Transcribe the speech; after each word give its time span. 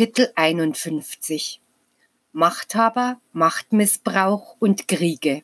Kapitel 0.00 0.32
51 0.34 1.60
Machthaber, 2.32 3.20
Machtmissbrauch 3.34 4.56
und 4.58 4.88
Kriege. 4.88 5.42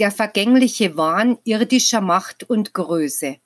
Der 0.00 0.10
vergängliche 0.10 0.96
Wahn 0.96 1.38
irdischer 1.44 2.00
Macht 2.00 2.42
und 2.42 2.74
Größe. 2.74 3.36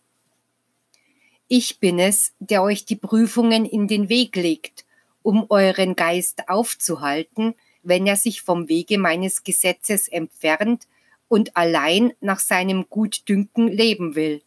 Ich 1.48 1.80
bin 1.80 1.98
es, 1.98 2.32
der 2.38 2.62
euch 2.62 2.86
die 2.86 2.96
Prüfungen 2.96 3.66
in 3.66 3.88
den 3.88 4.08
Weg 4.08 4.36
legt, 4.36 4.86
um 5.20 5.44
euren 5.50 5.96
Geist 5.96 6.48
aufzuhalten, 6.48 7.54
wenn 7.82 8.06
er 8.06 8.16
sich 8.16 8.40
vom 8.40 8.70
Wege 8.70 8.96
meines 8.96 9.44
Gesetzes 9.44 10.08
entfernt 10.08 10.88
und 11.28 11.58
allein 11.58 12.14
nach 12.22 12.40
seinem 12.40 12.86
Gutdünken 12.88 13.68
leben 13.68 14.14
will. 14.14 14.40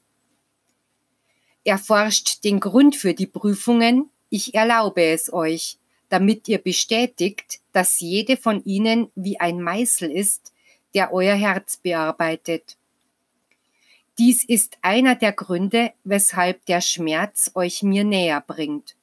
Erforscht 1.64 2.44
den 2.44 2.60
Grund 2.60 2.96
für 2.96 3.14
die 3.14 3.28
Prüfungen, 3.28 4.10
ich 4.30 4.54
erlaube 4.54 5.04
es 5.04 5.32
euch, 5.32 5.78
damit 6.10 6.48
ihr 6.48 6.58
bestätigt, 6.58 7.60
dass 7.72 8.00
jede 8.00 8.38
von 8.38 8.64
ihnen 8.64 9.12
wie 9.16 9.40
ein 9.40 9.62
Meißel 9.62 10.12
ist, 10.12 10.54
der 10.94 11.14
euer 11.14 11.36
Herz 11.36 11.78
bearbeitet. 11.78 12.78
Dies 14.18 14.44
ist 14.44 14.78
einer 14.82 15.16
der 15.16 15.32
Gründe, 15.32 15.94
weshalb 16.04 16.66
der 16.66 16.82
Schmerz 16.82 17.52
euch 17.56 17.84
mir 17.84 18.04
näher 18.04 18.44
bringt. 18.46 18.96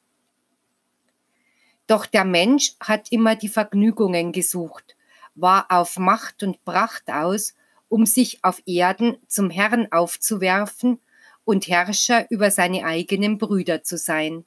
Doch 1.87 2.05
der 2.05 2.25
Mensch 2.25 2.75
hat 2.81 3.13
immer 3.13 3.37
die 3.37 3.49
Vergnügungen 3.49 4.33
gesucht, 4.33 4.97
war 5.35 5.67
auf 5.71 5.99
Macht 5.99 6.43
und 6.43 6.65
Pracht 6.65 7.09
aus, 7.09 7.55
um 7.89 8.05
sich 8.05 8.43
auf 8.43 8.61
Erden 8.67 9.17
zum 9.29 9.51
Herrn 9.51 9.91
aufzuwerfen 9.93 10.99
und 11.45 11.69
Herrscher 11.69 12.29
über 12.31 12.51
seine 12.51 12.85
eigenen 12.85 13.39
Brüder 13.39 13.85
zu 13.85 13.97
sein. 13.97 14.45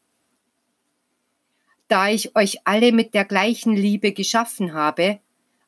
Da 1.90 2.08
ich 2.08 2.36
euch 2.36 2.60
alle 2.66 2.92
mit 2.92 3.16
der 3.16 3.26
gleichen 3.26 3.76
Liebe 3.76 4.14
geschaffen 4.14 4.74
habe, 4.74 5.20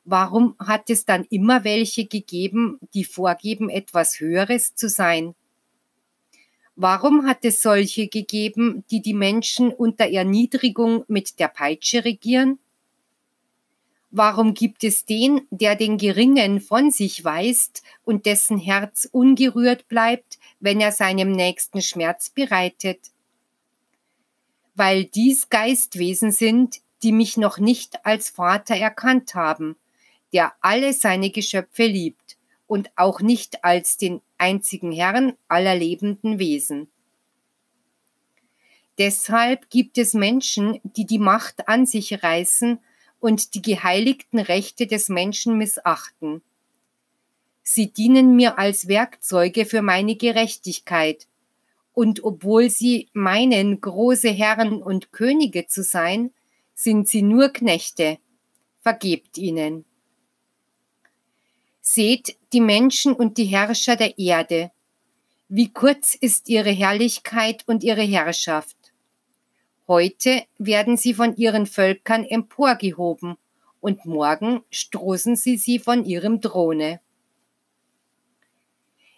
warum 0.04 0.54
hat 0.60 0.88
es 0.88 1.04
dann 1.04 1.24
immer 1.30 1.64
welche 1.64 2.06
gegeben, 2.06 2.78
die 2.94 3.04
vorgeben, 3.04 3.68
etwas 3.68 4.20
Höheres 4.20 4.76
zu 4.76 4.88
sein? 4.88 5.34
Warum 6.76 7.26
hat 7.26 7.44
es 7.44 7.60
solche 7.60 8.06
gegeben, 8.06 8.84
die 8.90 9.02
die 9.02 9.14
Menschen 9.14 9.72
unter 9.72 10.06
Erniedrigung 10.06 11.04
mit 11.08 11.40
der 11.40 11.48
Peitsche 11.48 12.04
regieren? 12.04 12.60
Warum 14.12 14.54
gibt 14.54 14.84
es 14.84 15.04
den, 15.04 15.40
der 15.50 15.74
den 15.74 15.98
Geringen 15.98 16.60
von 16.60 16.92
sich 16.92 17.24
weist 17.24 17.82
und 18.04 18.26
dessen 18.26 18.58
Herz 18.58 19.08
ungerührt 19.10 19.88
bleibt, 19.88 20.38
wenn 20.60 20.80
er 20.80 20.92
seinem 20.92 21.32
Nächsten 21.32 21.82
Schmerz 21.82 22.30
bereitet? 22.30 23.10
Weil 24.74 25.04
dies 25.04 25.48
Geistwesen 25.48 26.32
sind, 26.32 26.80
die 27.02 27.12
mich 27.12 27.36
noch 27.36 27.58
nicht 27.58 28.04
als 28.06 28.30
Vater 28.30 28.76
erkannt 28.76 29.34
haben, 29.34 29.76
der 30.32 30.54
alle 30.60 30.92
seine 30.92 31.30
Geschöpfe 31.30 31.84
liebt 31.84 32.38
und 32.66 32.90
auch 32.96 33.20
nicht 33.20 33.64
als 33.64 33.96
den 33.96 34.22
einzigen 34.38 34.92
Herrn 34.92 35.34
aller 35.48 35.74
lebenden 35.74 36.38
Wesen. 36.38 36.88
Deshalb 38.98 39.70
gibt 39.70 39.98
es 39.98 40.14
Menschen, 40.14 40.80
die 40.84 41.06
die 41.06 41.18
Macht 41.18 41.68
an 41.68 41.86
sich 41.86 42.22
reißen 42.22 42.78
und 43.20 43.54
die 43.54 43.62
geheiligten 43.62 44.38
Rechte 44.38 44.86
des 44.86 45.08
Menschen 45.08 45.56
missachten. 45.56 46.42
Sie 47.62 47.92
dienen 47.92 48.36
mir 48.36 48.58
als 48.58 48.88
Werkzeuge 48.88 49.64
für 49.64 49.82
meine 49.82 50.16
Gerechtigkeit, 50.16 51.26
und 51.92 52.24
obwohl 52.24 52.70
sie 52.70 53.08
meinen, 53.12 53.80
große 53.80 54.30
Herren 54.30 54.82
und 54.82 55.12
Könige 55.12 55.66
zu 55.66 55.82
sein, 55.82 56.32
sind 56.74 57.08
sie 57.08 57.22
nur 57.22 57.50
Knechte. 57.50 58.18
Vergebt 58.80 59.38
ihnen. 59.38 59.84
Seht 61.80 62.36
die 62.52 62.60
Menschen 62.60 63.12
und 63.12 63.38
die 63.38 63.44
Herrscher 63.44 63.96
der 63.96 64.18
Erde. 64.18 64.70
Wie 65.48 65.72
kurz 65.72 66.14
ist 66.14 66.48
ihre 66.48 66.70
Herrlichkeit 66.70 67.62
und 67.66 67.84
ihre 67.84 68.02
Herrschaft. 68.02 68.76
Heute 69.86 70.44
werden 70.56 70.96
sie 70.96 71.12
von 71.12 71.36
ihren 71.36 71.66
Völkern 71.66 72.24
emporgehoben 72.24 73.36
und 73.80 74.06
morgen 74.06 74.62
stoßen 74.70 75.36
sie 75.36 75.58
sie 75.58 75.78
von 75.78 76.04
ihrem 76.06 76.40
Throne. 76.40 77.00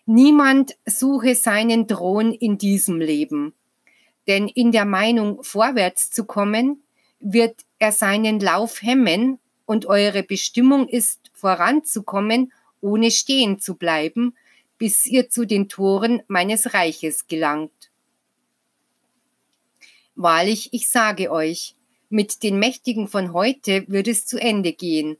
Niemand 0.06 0.76
suche 0.84 1.34
seinen 1.34 1.88
Thron 1.88 2.32
in 2.32 2.58
diesem 2.58 3.00
Leben, 3.00 3.54
denn 4.26 4.48
in 4.48 4.70
der 4.70 4.84
Meinung 4.84 5.42
vorwärts 5.42 6.10
zu 6.10 6.24
kommen, 6.24 6.82
wird 7.20 7.64
er 7.78 7.90
seinen 7.90 8.38
Lauf 8.38 8.82
hemmen 8.82 9.38
und 9.64 9.86
eure 9.86 10.22
Bestimmung 10.22 10.88
ist 10.88 11.30
voranzukommen, 11.32 12.52
ohne 12.82 13.10
stehen 13.10 13.58
zu 13.60 13.76
bleiben, 13.76 14.36
bis 14.76 15.06
ihr 15.06 15.30
zu 15.30 15.46
den 15.46 15.70
Toren 15.70 16.22
meines 16.28 16.74
Reiches 16.74 17.26
gelangt. 17.26 17.90
Wahrlich, 20.14 20.68
ich 20.72 20.90
sage 20.90 21.30
euch, 21.30 21.76
mit 22.10 22.42
den 22.42 22.58
Mächtigen 22.58 23.08
von 23.08 23.32
heute 23.32 23.84
wird 23.88 24.06
es 24.06 24.26
zu 24.26 24.38
Ende 24.38 24.74
gehen, 24.74 25.16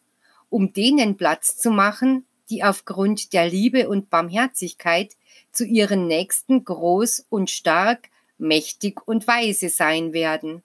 um 0.51 0.75
denen 0.75 1.16
Platz 1.16 1.56
zu 1.56 1.71
machen, 1.71 2.27
die 2.50 2.62
aufgrund 2.62 3.32
der 3.32 3.49
Liebe 3.49 3.88
und 3.88 4.10
Barmherzigkeit 4.10 5.16
zu 5.53 5.65
ihren 5.65 6.06
Nächsten 6.06 6.65
groß 6.65 7.27
und 7.28 7.50
stark, 7.50 8.09
mächtig 8.38 9.06
und 9.06 9.27
weise 9.27 9.69
sein 9.69 10.12
werden. 10.12 10.62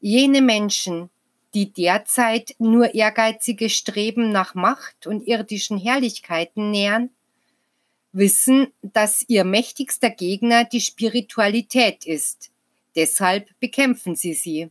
Jene 0.00 0.42
Menschen, 0.42 1.10
die 1.54 1.72
derzeit 1.72 2.54
nur 2.58 2.94
ehrgeizige 2.94 3.70
Streben 3.70 4.30
nach 4.30 4.54
Macht 4.54 5.06
und 5.06 5.26
irdischen 5.26 5.78
Herrlichkeiten 5.78 6.70
nähern, 6.70 7.10
wissen, 8.12 8.68
dass 8.82 9.24
ihr 9.28 9.44
mächtigster 9.44 10.10
Gegner 10.10 10.64
die 10.64 10.80
Spiritualität 10.80 12.06
ist. 12.06 12.50
Deshalb 12.94 13.48
bekämpfen 13.60 14.16
sie 14.16 14.34
sie. 14.34 14.70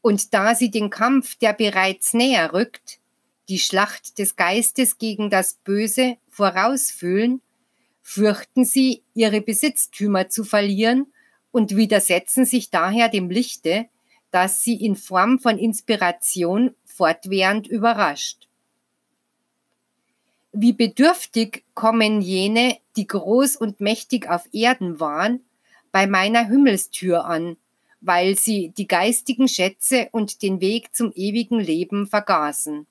Und 0.00 0.32
da 0.32 0.54
sie 0.54 0.70
den 0.70 0.88
Kampf, 0.88 1.36
der 1.36 1.52
bereits 1.52 2.14
näher 2.14 2.52
rückt, 2.52 3.00
die 3.48 3.58
Schlacht 3.58 4.18
des 4.18 4.36
Geistes 4.36 4.98
gegen 4.98 5.30
das 5.30 5.54
Böse 5.64 6.16
vorausfühlen, 6.28 7.40
fürchten 8.02 8.64
sie, 8.64 9.02
ihre 9.14 9.40
Besitztümer 9.40 10.28
zu 10.28 10.44
verlieren 10.44 11.12
und 11.50 11.76
widersetzen 11.76 12.44
sich 12.44 12.70
daher 12.70 13.08
dem 13.08 13.30
Lichte, 13.30 13.86
das 14.30 14.62
sie 14.62 14.76
in 14.76 14.96
Form 14.96 15.38
von 15.38 15.58
Inspiration 15.58 16.74
fortwährend 16.84 17.66
überrascht. 17.66 18.48
Wie 20.52 20.72
bedürftig 20.72 21.64
kommen 21.74 22.20
jene, 22.20 22.78
die 22.96 23.06
groß 23.06 23.56
und 23.56 23.80
mächtig 23.80 24.28
auf 24.28 24.48
Erden 24.52 25.00
waren, 25.00 25.44
bei 25.92 26.06
meiner 26.06 26.46
Himmelstür 26.46 27.24
an, 27.24 27.56
weil 28.00 28.38
sie 28.38 28.72
die 28.76 28.86
geistigen 28.86 29.48
Schätze 29.48 30.08
und 30.12 30.42
den 30.42 30.60
Weg 30.60 30.94
zum 30.94 31.12
ewigen 31.14 31.58
Leben 31.58 32.06
vergaßen. 32.06 32.86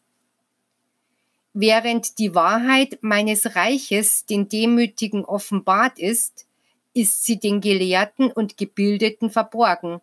Während 1.57 2.19
die 2.19 2.35
Wahrheit 2.35 2.97
meines 2.99 3.55
Reiches 3.55 4.25
den 4.25 4.49
Demütigen 4.49 5.23
offenbart 5.23 5.99
ist, 5.99 6.45
ist 6.93 7.23
sie 7.23 7.39
den 7.39 7.61
Gelehrten 7.61 8.29
und 8.29 8.57
Gebildeten 8.57 9.29
verborgen, 9.29 10.01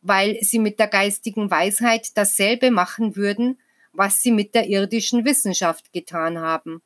weil 0.00 0.38
sie 0.40 0.58
mit 0.58 0.78
der 0.78 0.86
geistigen 0.86 1.50
Weisheit 1.50 2.16
dasselbe 2.16 2.70
machen 2.70 3.16
würden, 3.16 3.58
was 3.92 4.22
sie 4.22 4.32
mit 4.32 4.54
der 4.54 4.66
irdischen 4.66 5.26
Wissenschaft 5.26 5.92
getan 5.92 6.38
haben. 6.38 6.80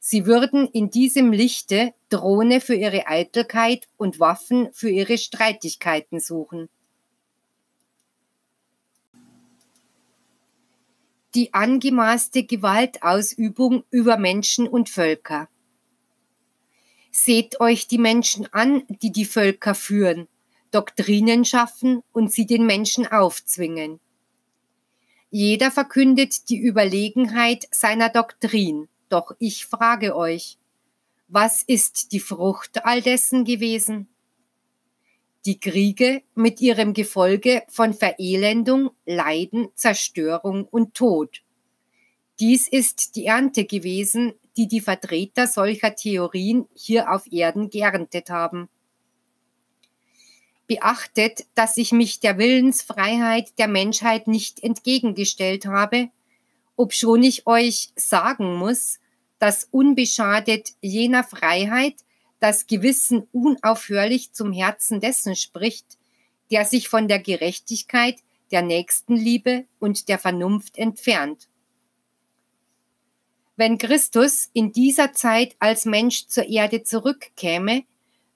Sie 0.00 0.26
würden 0.26 0.66
in 0.66 0.90
diesem 0.90 1.30
Lichte 1.30 1.94
Drohne 2.08 2.60
für 2.60 2.74
ihre 2.74 3.06
Eitelkeit 3.06 3.86
und 3.96 4.18
Waffen 4.18 4.72
für 4.72 4.90
ihre 4.90 5.18
Streitigkeiten 5.18 6.18
suchen. 6.18 6.68
Die 11.34 11.52
angemaßte 11.52 12.44
Gewaltausübung 12.44 13.84
über 13.90 14.16
Menschen 14.16 14.68
und 14.68 14.88
Völker. 14.88 15.48
Seht 17.10 17.60
euch 17.60 17.86
die 17.86 17.98
Menschen 17.98 18.52
an, 18.52 18.82
die 18.88 19.12
die 19.12 19.24
Völker 19.24 19.74
führen, 19.74 20.28
Doktrinen 20.70 21.44
schaffen 21.44 22.02
und 22.12 22.32
sie 22.32 22.46
den 22.46 22.66
Menschen 22.66 23.06
aufzwingen. 23.06 24.00
Jeder 25.30 25.70
verkündet 25.70 26.48
die 26.48 26.58
Überlegenheit 26.58 27.66
seiner 27.70 28.08
Doktrin, 28.08 28.88
doch 29.08 29.32
ich 29.38 29.66
frage 29.66 30.16
euch, 30.16 30.58
was 31.28 31.62
ist 31.62 32.12
die 32.12 32.20
Frucht 32.20 32.84
all 32.84 33.02
dessen 33.02 33.44
gewesen? 33.44 34.08
Die 35.46 35.60
Kriege 35.60 36.22
mit 36.34 36.60
ihrem 36.60 36.94
Gefolge 36.94 37.64
von 37.68 37.92
Verelendung, 37.92 38.90
Leiden, 39.04 39.68
Zerstörung 39.74 40.64
und 40.64 40.94
Tod. 40.94 41.42
Dies 42.40 42.66
ist 42.66 43.16
die 43.16 43.26
Ernte 43.26 43.64
gewesen, 43.64 44.32
die 44.56 44.68
die 44.68 44.80
Vertreter 44.80 45.46
solcher 45.46 45.94
Theorien 45.94 46.66
hier 46.74 47.12
auf 47.12 47.30
Erden 47.30 47.70
geerntet 47.70 48.30
haben. 48.30 48.68
Beachtet, 50.66 51.46
dass 51.54 51.76
ich 51.76 51.92
mich 51.92 52.20
der 52.20 52.38
Willensfreiheit 52.38 53.58
der 53.58 53.68
Menschheit 53.68 54.26
nicht 54.26 54.62
entgegengestellt 54.62 55.66
habe, 55.66 56.08
obschon 56.76 57.22
ich 57.22 57.46
euch 57.46 57.90
sagen 57.96 58.54
muss, 58.54 58.98
dass 59.38 59.68
unbeschadet 59.70 60.70
jener 60.80 61.22
Freiheit 61.22 61.96
das 62.40 62.66
Gewissen 62.66 63.26
unaufhörlich 63.32 64.32
zum 64.32 64.52
Herzen 64.52 65.00
dessen 65.00 65.36
spricht, 65.36 65.98
der 66.50 66.64
sich 66.64 66.88
von 66.88 67.08
der 67.08 67.18
Gerechtigkeit, 67.18 68.20
der 68.50 68.62
Nächstenliebe 68.62 69.64
und 69.78 70.08
der 70.08 70.18
Vernunft 70.18 70.76
entfernt. 70.76 71.48
Wenn 73.56 73.78
Christus 73.78 74.50
in 74.52 74.72
dieser 74.72 75.12
Zeit 75.12 75.56
als 75.58 75.84
Mensch 75.84 76.26
zur 76.26 76.46
Erde 76.46 76.82
zurückkäme, 76.82 77.84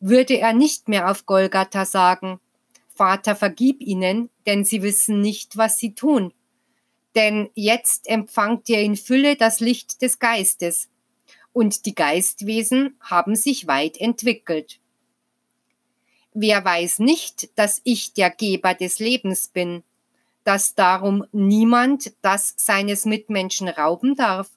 würde 0.01 0.39
er 0.39 0.53
nicht 0.53 0.89
mehr 0.89 1.11
auf 1.11 1.27
Golgatha 1.27 1.85
sagen, 1.85 2.41
Vater, 2.89 3.37
vergib 3.37 3.81
ihnen, 3.81 4.31
denn 4.47 4.65
sie 4.65 4.83
wissen 4.83 5.21
nicht, 5.21 5.57
was 5.57 5.79
sie 5.79 5.95
tun. 5.95 6.33
Denn 7.15 7.49
jetzt 7.55 8.09
empfangt 8.09 8.69
ihr 8.69 8.81
in 8.81 8.97
Fülle 8.97 9.37
das 9.37 9.61
Licht 9.61 10.03
des 10.03 10.19
Geistes, 10.19 10.89
und 11.53 11.87
die 11.87 11.95
Geistwesen 11.95 12.97
haben 13.01 13.37
sich 13.37 13.67
weit 13.67 13.97
entwickelt. 13.97 14.81
Wer 16.33 16.65
weiß 16.65 17.01
nicht, 17.01 17.59
dass 17.59 17.81
ich 17.85 18.13
der 18.13 18.31
Geber 18.31 18.75
des 18.75 18.99
Lebens 18.99 19.49
bin, 19.49 19.83
dass 20.45 20.75
darum 20.75 21.27
niemand 21.33 22.13
das 22.23 22.55
seines 22.57 23.05
Mitmenschen 23.05 23.69
rauben 23.69 24.15
darf? 24.15 24.51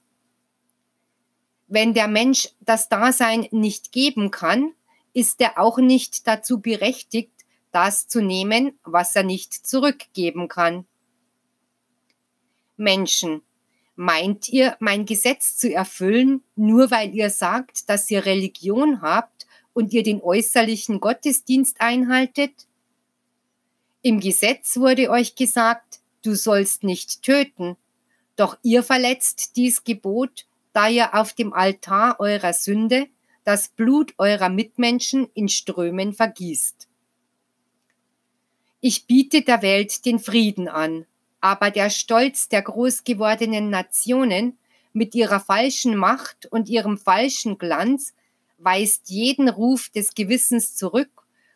Wenn 1.67 1.93
der 1.93 2.07
Mensch 2.07 2.49
das 2.59 2.89
Dasein 2.89 3.47
nicht 3.51 3.91
geben 3.91 4.29
kann, 4.29 4.73
ist 5.13 5.41
er 5.41 5.57
auch 5.57 5.77
nicht 5.77 6.27
dazu 6.27 6.59
berechtigt, 6.59 7.31
das 7.71 8.07
zu 8.07 8.21
nehmen, 8.21 8.77
was 8.83 9.15
er 9.15 9.23
nicht 9.23 9.53
zurückgeben 9.53 10.47
kann. 10.47 10.85
Menschen, 12.77 13.41
meint 13.95 14.49
ihr, 14.49 14.75
mein 14.79 15.05
Gesetz 15.05 15.57
zu 15.57 15.71
erfüllen, 15.73 16.43
nur 16.55 16.91
weil 16.91 17.13
ihr 17.13 17.29
sagt, 17.29 17.89
dass 17.89 18.09
ihr 18.09 18.25
Religion 18.25 19.01
habt 19.01 19.47
und 19.73 19.93
ihr 19.93 20.03
den 20.03 20.21
äußerlichen 20.21 20.99
Gottesdienst 20.99 21.81
einhaltet? 21.81 22.67
Im 24.01 24.19
Gesetz 24.19 24.77
wurde 24.77 25.09
euch 25.09 25.35
gesagt, 25.35 25.99
du 26.23 26.35
sollst 26.35 26.83
nicht 26.83 27.21
töten, 27.23 27.77
doch 28.35 28.57
ihr 28.63 28.83
verletzt 28.83 29.55
dies 29.55 29.83
Gebot, 29.83 30.47
da 30.73 30.87
ihr 30.87 31.13
auf 31.13 31.33
dem 31.33 31.53
Altar 31.53 32.19
eurer 32.19 32.53
Sünde 32.53 33.07
das 33.43 33.69
Blut 33.69 34.13
eurer 34.17 34.49
Mitmenschen 34.49 35.29
in 35.33 35.49
Strömen 35.49 36.13
vergießt. 36.13 36.87
Ich 38.79 39.05
biete 39.05 39.41
der 39.43 39.61
Welt 39.61 40.05
den 40.05 40.19
Frieden 40.19 40.67
an, 40.67 41.05
aber 41.41 41.71
der 41.71 41.89
Stolz 41.89 42.47
der 42.47 42.61
groß 42.61 43.03
gewordenen 43.03 43.69
Nationen 43.69 44.57
mit 44.93 45.15
ihrer 45.15 45.39
falschen 45.39 45.95
Macht 45.95 46.45
und 46.45 46.69
ihrem 46.69 46.97
falschen 46.97 47.57
Glanz 47.57 48.13
weist 48.57 49.09
jeden 49.09 49.49
Ruf 49.49 49.89
des 49.89 50.13
Gewissens 50.13 50.75
zurück 50.75 51.09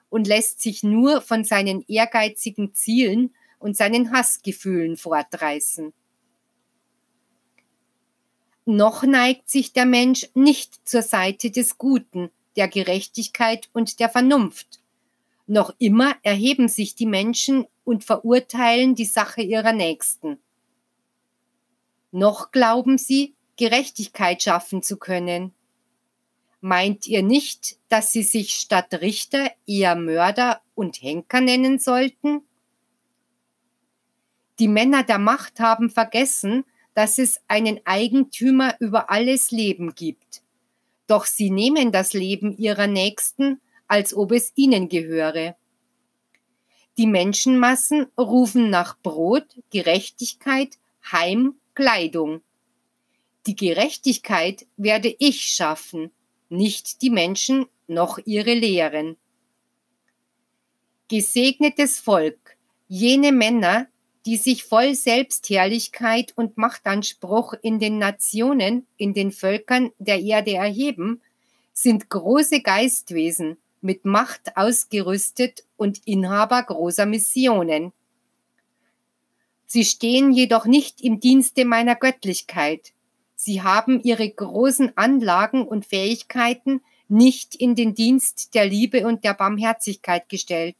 und 0.10 0.28
lässt 0.28 0.62
sich 0.62 0.84
nur 0.84 1.22
von 1.22 1.44
seinen 1.44 1.84
ehrgeizigen 1.88 2.74
Zielen 2.74 3.34
und 3.60 3.78
seinen 3.78 4.12
Hassgefühlen 4.12 4.98
fortreißen. 4.98 5.94
Noch 8.66 9.04
neigt 9.04 9.50
sich 9.50 9.74
der 9.74 9.86
Mensch 9.86 10.28
nicht 10.34 10.88
zur 10.88 11.04
Seite 11.04 11.52
des 11.52 11.78
Guten, 11.78 12.32
der 12.56 12.68
Gerechtigkeit 12.68 13.70
und 13.74 14.00
der 14.00 14.10
Vernunft. 14.10 14.80
Noch 15.46 15.76
immer 15.78 16.16
erheben 16.24 16.68
sich 16.68 16.96
die 16.96 17.06
Menschen 17.06 17.68
und 17.86 18.04
verurteilen 18.04 18.96
die 18.96 19.06
Sache 19.06 19.42
ihrer 19.42 19.72
Nächsten. 19.72 20.40
Noch 22.12 22.52
glauben 22.52 22.98
sie, 22.98 23.36
Gerechtigkeit 23.58 24.44
schaffen 24.44 24.84
zu 24.84 24.98
können. 24.98 25.54
Meint 26.60 27.08
ihr 27.08 27.24
nicht, 27.24 27.78
dass 27.90 28.12
sie 28.12 28.24
sich 28.24 28.56
statt 28.56 28.94
Richter 28.96 29.52
eher 29.68 29.96
Mörder 29.96 30.62
und 30.74 31.02
Henker 31.02 31.40
nennen 31.40 31.80
sollten? 31.80 32.42
Die 34.60 34.68
Männer 34.68 35.04
der 35.04 35.20
Macht 35.20 35.60
haben 35.60 35.90
vergessen, 35.90 36.66
dass 36.94 37.20
es 37.20 37.42
einen 37.48 37.82
Eigentümer 37.86 38.76
über 38.80 39.10
alles 39.10 39.52
Leben 39.52 39.94
gibt. 39.96 40.42
Doch 41.08 41.26
sie 41.26 41.52
nehmen 41.52 41.92
das 41.92 42.14
Leben 42.14 42.58
ihrer 42.58 42.88
Nächsten, 42.88 43.62
als 43.88 44.16
ob 44.16 44.32
es 44.32 44.54
ihnen 44.56 44.90
gehöre. 44.90 45.56
Die 46.98 47.08
Menschenmassen 47.08 48.08
rufen 48.18 48.70
nach 48.70 48.98
Brot, 49.00 49.48
Gerechtigkeit, 49.70 50.78
Heim, 51.12 51.56
Kleidung. 51.74 52.42
Die 53.48 53.56
Gerechtigkeit 53.56 54.66
werde 54.78 55.14
ich 55.20 55.42
schaffen, 55.42 56.12
nicht 56.50 57.02
die 57.02 57.10
Menschen 57.10 57.66
noch 57.88 58.18
ihre 58.26 58.54
Lehren. 58.54 59.18
Gesegnetes 61.10 62.00
Volk, 62.00 62.56
jene 62.88 63.32
Männer, 63.32 63.88
die 64.26 64.38
sich 64.38 64.64
voll 64.64 64.96
Selbstherrlichkeit 64.96 66.34
und 66.36 66.58
Machtanspruch 66.58 67.54
in 67.62 67.80
den 67.80 68.00
Nationen, 68.00 68.88
in 68.98 69.14
den 69.14 69.32
Völkern 69.32 69.92
der 70.00 70.22
Erde 70.22 70.54
erheben, 70.54 71.22
sind 71.74 72.10
große 72.10 72.62
Geistwesen, 72.62 73.58
mit 73.86 74.04
Macht 74.04 74.58
ausgerüstet 74.58 75.64
und 75.78 76.06
Inhaber 76.06 76.64
großer 76.64 77.06
Missionen. 77.06 77.94
Sie 79.68 79.86
stehen 79.86 80.32
jedoch 80.32 80.66
nicht 80.66 81.02
im 81.02 81.20
Dienste 81.20 81.66
meiner 81.66 81.96
Göttlichkeit. 81.96 82.94
Sie 83.36 83.62
haben 83.62 84.02
ihre 84.02 84.28
großen 84.28 84.98
Anlagen 84.98 85.68
und 85.68 85.86
Fähigkeiten 85.86 86.82
nicht 87.08 87.54
in 87.54 87.76
den 87.76 87.94
Dienst 87.94 88.56
der 88.56 88.66
Liebe 88.66 89.06
und 89.06 89.24
der 89.24 89.36
Barmherzigkeit 89.36 90.30
gestellt. 90.30 90.78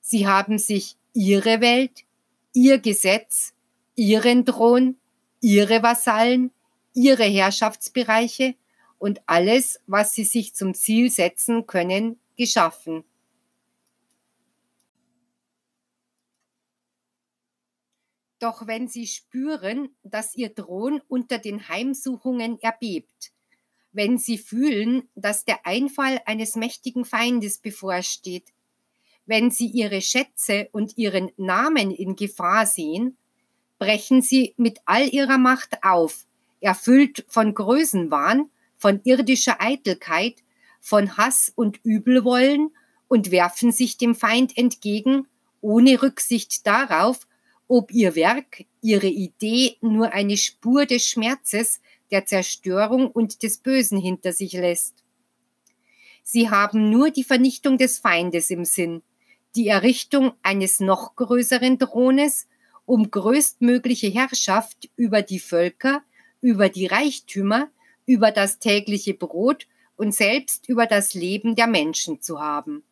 Sie 0.00 0.28
haben 0.28 0.58
sich 0.58 0.96
ihre 1.14 1.60
Welt, 1.60 2.04
ihr 2.52 2.78
Gesetz, 2.78 3.54
ihren 3.96 4.46
Thron, 4.46 4.96
ihre 5.40 5.82
Vasallen, 5.82 6.52
ihre 6.94 7.24
Herrschaftsbereiche 7.24 8.54
und 8.98 9.20
alles, 9.26 9.80
was 9.86 10.14
sie 10.14 10.24
sich 10.24 10.54
zum 10.54 10.74
Ziel 10.74 11.10
setzen 11.10 11.66
können, 11.66 12.18
geschaffen. 12.36 13.04
Doch 18.38 18.66
wenn 18.66 18.86
sie 18.86 19.06
spüren, 19.06 19.90
dass 20.04 20.36
ihr 20.36 20.54
Thron 20.54 21.00
unter 21.08 21.38
den 21.38 21.68
Heimsuchungen 21.68 22.60
erbebt, 22.60 23.32
wenn 23.90 24.16
sie 24.16 24.38
fühlen, 24.38 25.08
dass 25.16 25.44
der 25.44 25.66
Einfall 25.66 26.20
eines 26.24 26.54
mächtigen 26.54 27.04
Feindes 27.04 27.58
bevorsteht, 27.58 28.52
wenn 29.26 29.50
sie 29.50 29.66
ihre 29.66 30.00
Schätze 30.00 30.68
und 30.72 30.96
ihren 30.96 31.32
Namen 31.36 31.90
in 31.90 32.14
Gefahr 32.14 32.64
sehen, 32.64 33.16
brechen 33.78 34.22
sie 34.22 34.54
mit 34.56 34.78
all 34.84 35.08
ihrer 35.08 35.38
Macht 35.38 35.82
auf, 35.82 36.26
erfüllt 36.60 37.24
von 37.28 37.54
Größenwahn 37.54 38.50
von 38.78 39.00
irdischer 39.04 39.60
Eitelkeit, 39.60 40.42
von 40.80 41.16
Hass 41.16 41.52
und 41.54 41.80
Übelwollen 41.84 42.70
und 43.08 43.30
werfen 43.30 43.72
sich 43.72 43.98
dem 43.98 44.14
Feind 44.14 44.56
entgegen, 44.56 45.26
ohne 45.60 46.00
Rücksicht 46.02 46.66
darauf, 46.66 47.26
ob 47.66 47.92
ihr 47.92 48.14
Werk, 48.14 48.64
ihre 48.80 49.08
Idee 49.08 49.76
nur 49.80 50.12
eine 50.12 50.36
Spur 50.36 50.86
des 50.86 51.04
Schmerzes, 51.04 51.80
der 52.10 52.24
Zerstörung 52.24 53.10
und 53.10 53.42
des 53.42 53.58
Bösen 53.58 54.00
hinter 54.00 54.32
sich 54.32 54.54
lässt. 54.54 54.94
Sie 56.22 56.48
haben 56.48 56.90
nur 56.90 57.10
die 57.10 57.24
Vernichtung 57.24 57.76
des 57.76 57.98
Feindes 57.98 58.50
im 58.50 58.64
Sinn, 58.64 59.02
die 59.56 59.68
Errichtung 59.68 60.32
eines 60.42 60.80
noch 60.80 61.16
größeren 61.16 61.78
Thrones, 61.78 62.46
um 62.86 63.10
größtmögliche 63.10 64.08
Herrschaft 64.08 64.88
über 64.96 65.22
die 65.22 65.40
Völker, 65.40 66.02
über 66.40 66.68
die 66.68 66.86
Reichtümer, 66.86 67.70
über 68.08 68.32
das 68.32 68.58
tägliche 68.58 69.12
Brot 69.12 69.68
und 69.96 70.14
selbst 70.14 70.66
über 70.66 70.86
das 70.86 71.12
Leben 71.12 71.54
der 71.54 71.66
Menschen 71.66 72.22
zu 72.22 72.40
haben. 72.40 72.82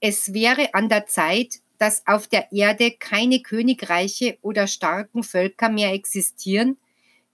Es 0.00 0.34
wäre 0.34 0.74
an 0.74 0.90
der 0.90 1.06
Zeit, 1.06 1.60
dass 1.78 2.06
auf 2.06 2.28
der 2.28 2.52
Erde 2.52 2.90
keine 2.90 3.40
Königreiche 3.40 4.36
oder 4.42 4.66
starken 4.66 5.22
Völker 5.22 5.70
mehr 5.70 5.94
existieren, 5.94 6.76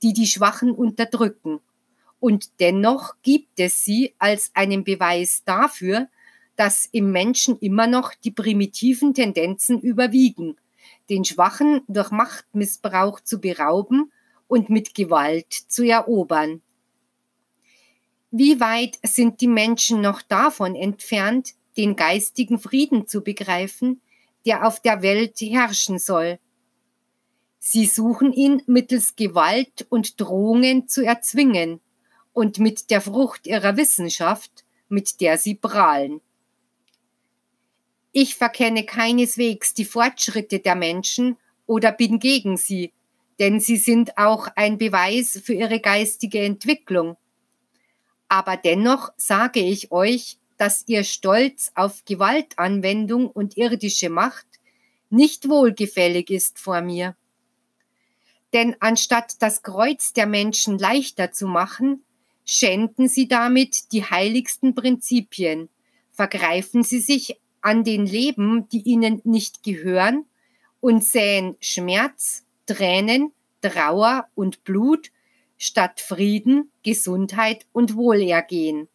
die 0.03 0.13
die 0.13 0.29
Schwachen 0.29 0.71
unterdrücken. 0.71 1.59
Und 2.21 2.61
dennoch 2.61 3.15
gibt 3.23 3.59
es 3.59 3.85
sie 3.85 4.15
als 4.19 4.53
einen 4.55 4.85
Beweis 4.85 5.43
dafür, 5.45 6.09
dass 6.55 6.87
im 6.87 7.11
Menschen 7.11 7.59
immer 7.59 7.89
noch 7.89 8.15
die 8.15 8.31
primitiven 8.31 9.15
Tendenzen 9.15 9.81
überwiegen, 9.81 10.57
den 11.11 11.25
Schwachen 11.25 11.83
durch 11.89 12.13
Machtmissbrauch 12.13 13.21
zu 13.21 13.41
berauben 13.41 14.13
und 14.49 14.71
mit 14.71 14.95
Gewalt 14.95 15.53
zu 15.53 15.85
erobern. 15.85 16.63
Wie 18.31 18.61
weit 18.61 18.99
sind 19.03 19.41
die 19.41 19.49
Menschen 19.49 20.01
noch 20.01 20.23
davon 20.23 20.75
entfernt, 20.75 21.55
den 21.77 21.97
geistigen 21.97 22.59
Frieden 22.59 23.07
zu 23.07 23.23
begreifen, 23.23 24.01
der 24.45 24.67
auf 24.67 24.81
der 24.81 25.03
Welt 25.03 25.41
herrschen 25.41 25.99
soll. 25.99 26.39
Sie 27.59 27.87
suchen 27.87 28.33
ihn 28.33 28.63
mittels 28.67 29.17
Gewalt 29.17 29.87
und 29.89 30.21
Drohungen 30.21 30.87
zu 30.89 31.05
erzwingen 31.05 31.81
und 32.33 32.59
mit 32.59 32.91
der 32.91 33.01
Frucht 33.01 33.47
ihrer 33.47 33.77
Wissenschaft, 33.77 34.65
mit 34.89 35.21
der 35.21 35.39
sie 35.39 35.55
prahlen. 35.55 36.21
Ich 38.13 38.37
verkenne 38.37 38.87
keineswegs 38.87 39.75
die 39.75 39.85
Fortschritte 39.85 40.61
der 40.61 40.75
Menschen 40.75 41.37
oder 41.67 41.93
bin 41.93 42.19
gegen 42.19 42.57
sie, 42.57 42.93
denn 43.39 43.61
sie 43.61 43.77
sind 43.77 44.17
auch 44.19 44.49
ein 44.57 44.79
Beweis 44.79 45.41
für 45.45 45.55
ihre 45.55 45.81
geistige 45.81 46.41
Entwicklung. 46.41 47.17
Aber 48.29 48.57
dennoch 48.57 49.13
sage 49.17 49.61
ich 49.61 49.93
euch, 49.93 50.39
dass 50.57 50.85
ihr 50.87 51.05
Stolz 51.05 51.71
auf 51.75 52.05
Gewaltanwendung 52.05 53.29
und 53.29 53.57
irdische 53.57 54.09
Macht 54.09 54.47
nicht 55.11 55.49
wohlgefällig 55.49 56.31
ist 56.31 56.59
vor 56.59 56.81
mir. 56.81 57.17
Denn 58.53 58.75
anstatt 58.81 59.35
das 59.41 59.63
Kreuz 59.63 60.13
der 60.13 60.27
Menschen 60.27 60.79
leichter 60.79 61.31
zu 61.33 61.47
machen, 61.47 62.05
schänden 62.45 63.09
sie 63.09 63.29
damit 63.29 63.93
die 63.93 64.05
heiligsten 64.05 64.75
Prinzipien, 64.75 65.69
vergreifen 66.13 66.83
sie 66.83 67.01
sich 67.01 67.39
an 67.61 67.85
den 67.85 68.07
Leben, 68.07 68.69
die 68.69 68.83
ihnen 68.83 69.21
nicht 69.25 69.63
gehören, 69.63 70.25
und 70.81 71.05
säen 71.05 71.57
Schmerz, 71.61 72.46
Tränen, 72.67 73.33
Trauer 73.63 74.29
und 74.35 74.65
Blut 74.65 75.11
statt 75.59 76.01
Frieden, 76.01 76.71
Gesundheit 76.83 77.67
und 77.73 77.97
Wohlergehen. 77.97 78.89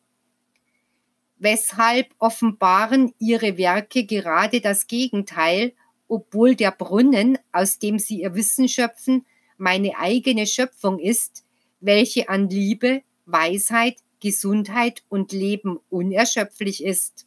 Weshalb 1.37 2.13
offenbaren 2.19 3.13
ihre 3.17 3.57
Werke 3.57 4.05
gerade 4.05 4.61
das 4.61 4.85
Gegenteil, 4.85 5.73
obwohl 6.07 6.55
der 6.55 6.71
Brunnen, 6.71 7.39
aus 7.51 7.79
dem 7.79 7.97
sie 7.97 8.21
ihr 8.21 8.35
Wissen 8.35 8.67
schöpfen, 8.67 9.25
meine 9.57 9.97
eigene 9.97 10.45
Schöpfung 10.45 10.99
ist, 10.99 11.43
welche 11.79 12.29
an 12.29 12.49
Liebe, 12.49 13.01
Weisheit, 13.25 13.95
Gesundheit 14.19 15.03
und 15.09 15.31
Leben 15.31 15.79
unerschöpflich 15.89 16.83
ist. 16.83 17.25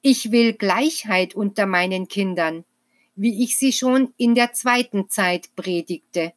Ich 0.00 0.30
will 0.30 0.52
Gleichheit 0.52 1.34
unter 1.34 1.66
meinen 1.66 2.06
Kindern, 2.06 2.64
wie 3.14 3.44
ich 3.44 3.56
sie 3.56 3.72
schon 3.72 4.14
in 4.16 4.34
der 4.34 4.52
zweiten 4.52 5.08
Zeit 5.08 5.54
predigte. 5.56 6.32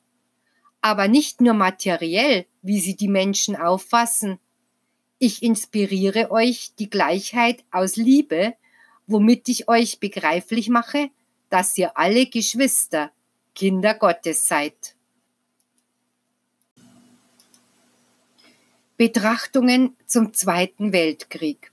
Aber 0.82 1.08
nicht 1.08 1.42
nur 1.42 1.54
materiell, 1.54 2.46
wie 2.62 2.80
sie 2.80 2.96
die 2.96 3.08
Menschen 3.08 3.56
auffassen. 3.56 4.40
Ich 5.18 5.42
inspiriere 5.42 6.32
euch 6.32 6.74
die 6.78 6.90
Gleichheit 6.90 7.64
aus 7.72 7.96
Liebe, 7.96 8.56
womit 9.08 9.48
ich 9.50 9.68
euch 9.68 10.00
begreiflich 10.00 10.70
mache, 10.70 11.10
dass 11.50 11.78
ihr 11.78 11.98
alle 11.98 12.26
Geschwister, 12.26 13.12
Kinder 13.54 13.94
Gottes 13.94 14.48
seid. 14.48 14.96
Betrachtungen 18.98 19.96
zum 20.06 20.34
Zweiten 20.34 20.94
Weltkrieg. 20.94 21.72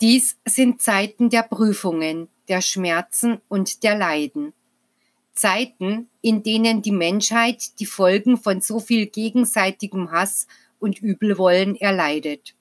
Dies 0.00 0.38
sind 0.46 0.80
Zeiten 0.80 1.30
der 1.30 1.42
Prüfungen, 1.42 2.28
der 2.50 2.60
Schmerzen 2.60 3.40
und 3.48 3.82
der 3.84 3.96
Leiden. 3.96 4.52
Zeiten, 5.32 6.10
in 6.20 6.42
denen 6.42 6.82
die 6.82 6.90
Menschheit 6.90 7.78
die 7.78 7.86
Folgen 7.86 8.36
von 8.36 8.60
so 8.60 8.80
viel 8.80 9.06
gegenseitigem 9.06 10.10
Hass 10.10 10.46
und 10.80 11.00
Übelwollen 11.00 11.76
erleidet. 11.76 12.54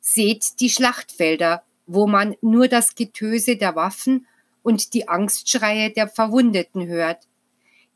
Seht 0.00 0.60
die 0.60 0.70
Schlachtfelder, 0.70 1.64
wo 1.86 2.06
man 2.06 2.36
nur 2.42 2.68
das 2.68 2.94
Getöse 2.94 3.56
der 3.56 3.74
Waffen 3.74 4.26
und 4.62 4.94
die 4.94 5.08
Angstschreie 5.08 5.90
der 5.90 6.06
Verwundeten 6.06 6.86
hört, 6.86 7.26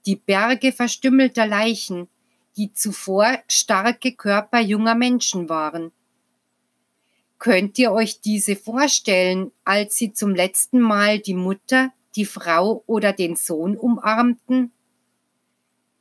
die 0.06 0.16
Berge 0.16 0.72
verstümmelter 0.72 1.46
Leichen, 1.46 2.08
die 2.56 2.72
zuvor 2.72 3.38
starke 3.48 4.12
Körper 4.12 4.60
junger 4.60 4.94
Menschen 4.94 5.48
waren, 5.48 5.92
Könnt 7.38 7.78
ihr 7.78 7.92
euch 7.92 8.20
diese 8.20 8.56
vorstellen, 8.56 9.52
als 9.64 9.96
sie 9.96 10.12
zum 10.12 10.34
letzten 10.34 10.80
Mal 10.80 11.18
die 11.18 11.34
Mutter, 11.34 11.92
die 12.14 12.24
Frau 12.24 12.82
oder 12.86 13.12
den 13.12 13.36
Sohn 13.36 13.76
umarmten? 13.76 14.72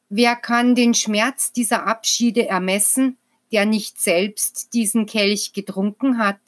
Wer 0.10 0.36
kann 0.36 0.76
den 0.76 0.94
Schmerz 0.94 1.52
dieser 1.52 1.88
Abschiede 1.88 2.48
ermessen, 2.48 3.18
der 3.52 3.66
nicht 3.66 4.00
selbst 4.00 4.74
diesen 4.74 5.06
Kelch 5.06 5.52
getrunken 5.52 6.20
hat? 6.20 6.40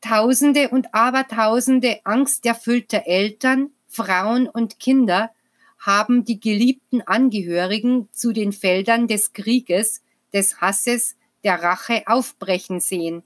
Tausende 0.00 0.68
und 0.70 0.94
Abertausende 0.94 2.00
angsterfüllter 2.04 3.06
Eltern, 3.06 3.70
Frauen 3.88 4.48
und 4.48 4.78
Kinder 4.78 5.30
haben 5.78 6.24
die 6.24 6.40
geliebten 6.40 7.02
Angehörigen 7.02 8.08
zu 8.12 8.32
den 8.32 8.52
Feldern 8.52 9.08
des 9.08 9.32
Krieges, 9.32 10.02
des 10.32 10.60
Hasses, 10.60 11.16
der 11.44 11.62
Rache 11.62 12.02
aufbrechen 12.06 12.80
sehen, 12.80 13.22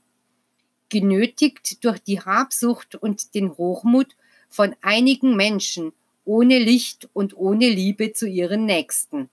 genötigt 0.89 1.83
durch 1.83 1.99
die 1.99 2.19
Habsucht 2.19 2.95
und 2.95 3.33
den 3.35 3.57
Hochmut 3.57 4.15
von 4.49 4.75
einigen 4.81 5.35
Menschen 5.35 5.93
ohne 6.25 6.59
Licht 6.59 7.09
und 7.13 7.35
ohne 7.35 7.69
Liebe 7.69 8.13
zu 8.13 8.27
ihren 8.27 8.65
Nächsten. 8.65 9.29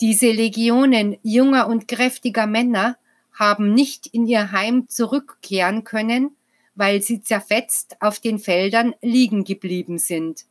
Diese 0.00 0.30
Legionen 0.30 1.18
junger 1.22 1.66
und 1.66 1.88
kräftiger 1.88 2.46
Männer 2.46 2.96
haben 3.32 3.74
nicht 3.74 4.06
in 4.06 4.26
ihr 4.26 4.52
Heim 4.52 4.88
zurückkehren 4.88 5.84
können, 5.84 6.36
weil 6.74 7.02
sie 7.02 7.20
zerfetzt 7.20 8.00
auf 8.00 8.20
den 8.20 8.38
Feldern 8.38 8.94
liegen 9.02 9.42
geblieben 9.42 9.98
sind. 9.98 10.46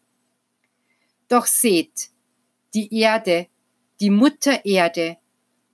Doch 1.30 1.46
seht, 1.46 2.10
die 2.74 2.94
Erde, 2.94 3.48
die 4.02 4.10
Mutter 4.10 4.66
Erde, 4.66 5.18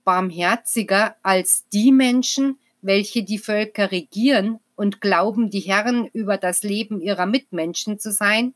barmherziger 0.04 1.16
als 1.22 1.66
die 1.72 1.92
Menschen, 1.92 2.58
welche 2.82 3.22
die 3.22 3.38
Völker 3.38 3.90
regieren 3.90 4.60
und 4.76 5.00
glauben, 5.00 5.50
die 5.50 5.60
Herren 5.60 6.06
über 6.12 6.36
das 6.36 6.62
Leben 6.62 7.00
ihrer 7.00 7.26
Mitmenschen 7.26 7.98
zu 7.98 8.12
sein, 8.12 8.54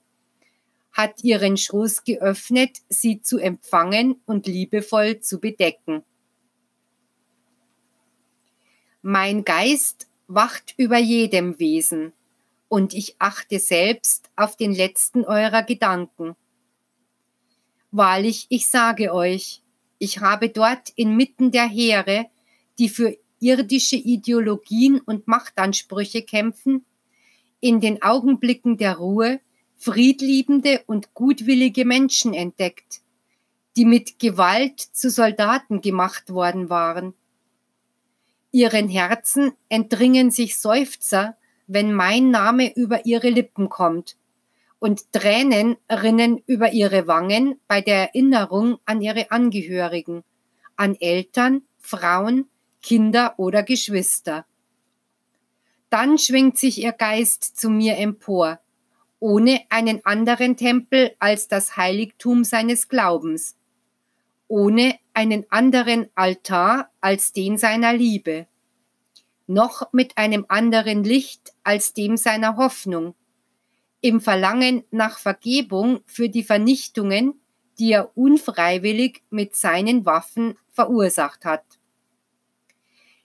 hat 0.93 1.23
ihren 1.23 1.57
Schoß 1.57 2.05
geöffnet, 2.05 2.78
sie 2.88 3.23
zu 3.23 3.38
empfangen 3.38 4.21
und 4.26 4.47
liebevoll 4.47 5.21
zu 5.21 5.38
bedecken. 5.40 6.02
Mein 9.02 9.45
Geist 9.45 10.09
wacht 10.26 10.75
über 10.76 10.99
jedem 10.99 11.59
Wesen, 11.59 12.12
und 12.69 12.93
ich 12.93 13.17
achte 13.19 13.59
selbst 13.59 14.31
auf 14.37 14.57
den 14.57 14.75
letzten 14.75 15.25
eurer 15.25 15.62
Gedanken. 15.62 16.37
Wahrlich, 17.90 18.47
ich 18.50 18.69
sage 18.69 19.14
euch, 19.14 19.62
ich 19.99 20.21
habe 20.21 20.49
dort 20.49 20.90
inmitten 20.97 21.50
der 21.50 21.67
Heere, 21.67 22.26
die 22.78 22.88
für 22.88 23.17
irdische 23.40 23.97
Ideologien 23.97 25.00
und 25.00 25.28
Machtansprüche 25.28 26.23
kämpfen, 26.23 26.85
in 27.61 27.81
den 27.81 28.02
Augenblicken 28.02 28.76
der 28.76 28.97
Ruhe 28.97 29.40
friedliebende 29.76 30.83
und 30.87 31.14
gutwillige 31.14 31.85
Menschen 31.85 32.35
entdeckt, 32.35 33.00
die 33.76 33.85
mit 33.85 34.19
Gewalt 34.19 34.81
zu 34.81 35.11
Soldaten 35.11 35.81
gemacht 35.81 36.31
worden 36.31 36.69
waren. 36.69 37.14
Ihren 38.50 38.88
Herzen 38.88 39.52
entringen 39.69 40.31
sich 40.31 40.59
Seufzer, 40.59 41.37
wenn 41.67 41.93
mein 41.93 42.31
Name 42.31 42.75
über 42.75 43.07
ihre 43.07 43.31
Lippen 43.31 43.69
kommt 43.69 44.17
und 44.78 45.12
Tränen 45.12 45.76
rinnen 45.90 46.42
über 46.47 46.73
ihre 46.73 47.06
Wangen 47.06 47.61
bei 47.66 47.80
der 47.80 48.08
Erinnerung 48.08 48.78
an 48.85 49.00
ihre 49.00 49.30
Angehörigen, 49.30 50.23
an 50.76 50.94
Eltern, 50.94 51.62
Frauen, 51.78 52.49
Kinder 52.82 53.35
oder 53.38 53.62
Geschwister. 53.62 54.47
Dann 55.90 56.18
schwingt 56.18 56.58
sich 56.58 56.82
ihr 56.82 56.92
Geist 56.92 57.58
zu 57.58 57.70
mir 57.70 57.97
empor, 57.97 58.61
ohne 59.20 59.62
einen 59.68 60.04
anderen 60.04 60.56
Tempel 60.56 61.14
als 61.18 61.49
das 61.49 61.76
Heiligtum 61.76 62.44
seines 62.44 62.88
Glaubens, 62.88 63.56
ohne 64.47 64.97
einen 65.12 65.44
anderen 65.50 66.08
Altar 66.14 66.90
als 67.00 67.32
den 67.32 67.58
seiner 67.58 67.92
Liebe, 67.92 68.47
noch 69.47 69.92
mit 69.92 70.16
einem 70.18 70.44
anderen 70.49 71.02
Licht 71.02 71.52
als 71.64 71.94
dem 71.94 72.16
seiner 72.16 72.56
Hoffnung, 72.56 73.14
im 74.00 74.21
Verlangen 74.21 74.85
nach 74.90 75.19
Vergebung 75.19 76.00
für 76.07 76.28
die 76.28 76.45
Vernichtungen, 76.45 77.40
die 77.78 77.93
er 77.93 78.17
unfreiwillig 78.17 79.23
mit 79.31 79.57
seinen 79.57 80.05
Waffen 80.05 80.57
verursacht 80.71 81.45
hat. 81.45 81.64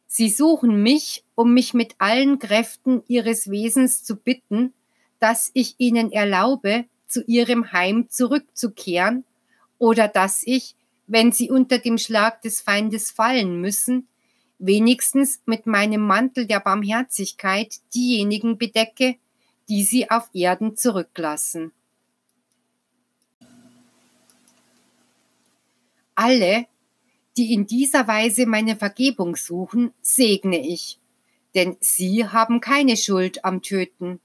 Sie 0.07 0.29
suchen 0.29 0.83
mich, 0.83 1.23
um 1.35 1.53
mich 1.53 1.73
mit 1.73 1.95
allen 1.97 2.37
Kräften 2.37 3.01
ihres 3.07 3.49
Wesens 3.49 4.03
zu 4.03 4.15
bitten, 4.15 4.73
dass 5.19 5.49
ich 5.53 5.75
ihnen 5.79 6.11
erlaube, 6.11 6.85
zu 7.07 7.23
ihrem 7.25 7.71
Heim 7.71 8.09
zurückzukehren 8.09 9.23
oder 9.77 10.07
dass 10.07 10.43
ich, 10.45 10.75
wenn 11.07 11.31
sie 11.31 11.49
unter 11.49 11.77
dem 11.77 11.97
Schlag 11.97 12.41
des 12.41 12.61
Feindes 12.61 13.11
fallen 13.11 13.59
müssen, 13.61 14.07
wenigstens 14.59 15.41
mit 15.45 15.65
meinem 15.67 16.01
Mantel 16.01 16.47
der 16.47 16.59
Barmherzigkeit 16.59 17.75
diejenigen 17.93 18.57
bedecke, 18.57 19.15
die 19.69 19.83
sie 19.83 20.09
auf 20.09 20.29
Erden 20.33 20.75
zurücklassen. 20.75 21.71
Alle, 26.15 26.67
die 27.37 27.53
in 27.53 27.65
dieser 27.65 28.07
Weise 28.07 28.45
meine 28.45 28.75
Vergebung 28.75 29.35
suchen, 29.35 29.91
segne 30.01 30.65
ich, 30.65 30.99
denn 31.55 31.77
sie 31.79 32.27
haben 32.27 32.59
keine 32.61 32.97
Schuld 32.97 33.43
am 33.43 33.61
Töten. 33.61 34.19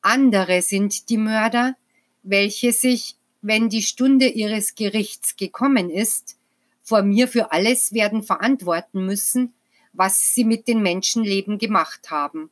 Andere 0.00 0.62
sind 0.62 1.10
die 1.10 1.18
Mörder, 1.18 1.76
welche 2.22 2.72
sich, 2.72 3.16
wenn 3.42 3.68
die 3.68 3.82
Stunde 3.82 4.26
ihres 4.26 4.74
Gerichts 4.74 5.36
gekommen 5.36 5.90
ist, 5.90 6.38
vor 6.82 7.02
mir 7.02 7.28
für 7.28 7.52
alles 7.52 7.92
werden 7.92 8.22
verantworten 8.22 9.04
müssen, 9.04 9.54
was 9.92 10.34
sie 10.34 10.44
mit 10.44 10.68
den 10.68 10.82
Menschenleben 10.82 11.58
gemacht 11.58 12.10
haben. 12.10 12.50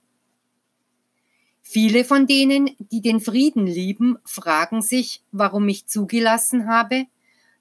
Viele 1.72 2.04
von 2.04 2.26
denen, 2.26 2.70
die 2.80 3.00
den 3.00 3.20
Frieden 3.20 3.64
lieben, 3.64 4.18
fragen 4.24 4.82
sich, 4.82 5.22
warum 5.30 5.68
ich 5.68 5.86
zugelassen 5.86 6.66
habe, 6.66 7.06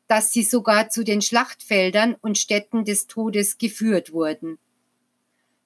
dass 0.07 0.33
sie 0.33 0.41
sogar 0.41 0.89
zu 0.89 1.03
den 1.03 1.21
Schlachtfeldern 1.21 2.15
und 2.19 2.39
Städten 2.39 2.85
des 2.85 3.05
Todes 3.05 3.59
geführt 3.59 4.11
wurden. 4.11 4.57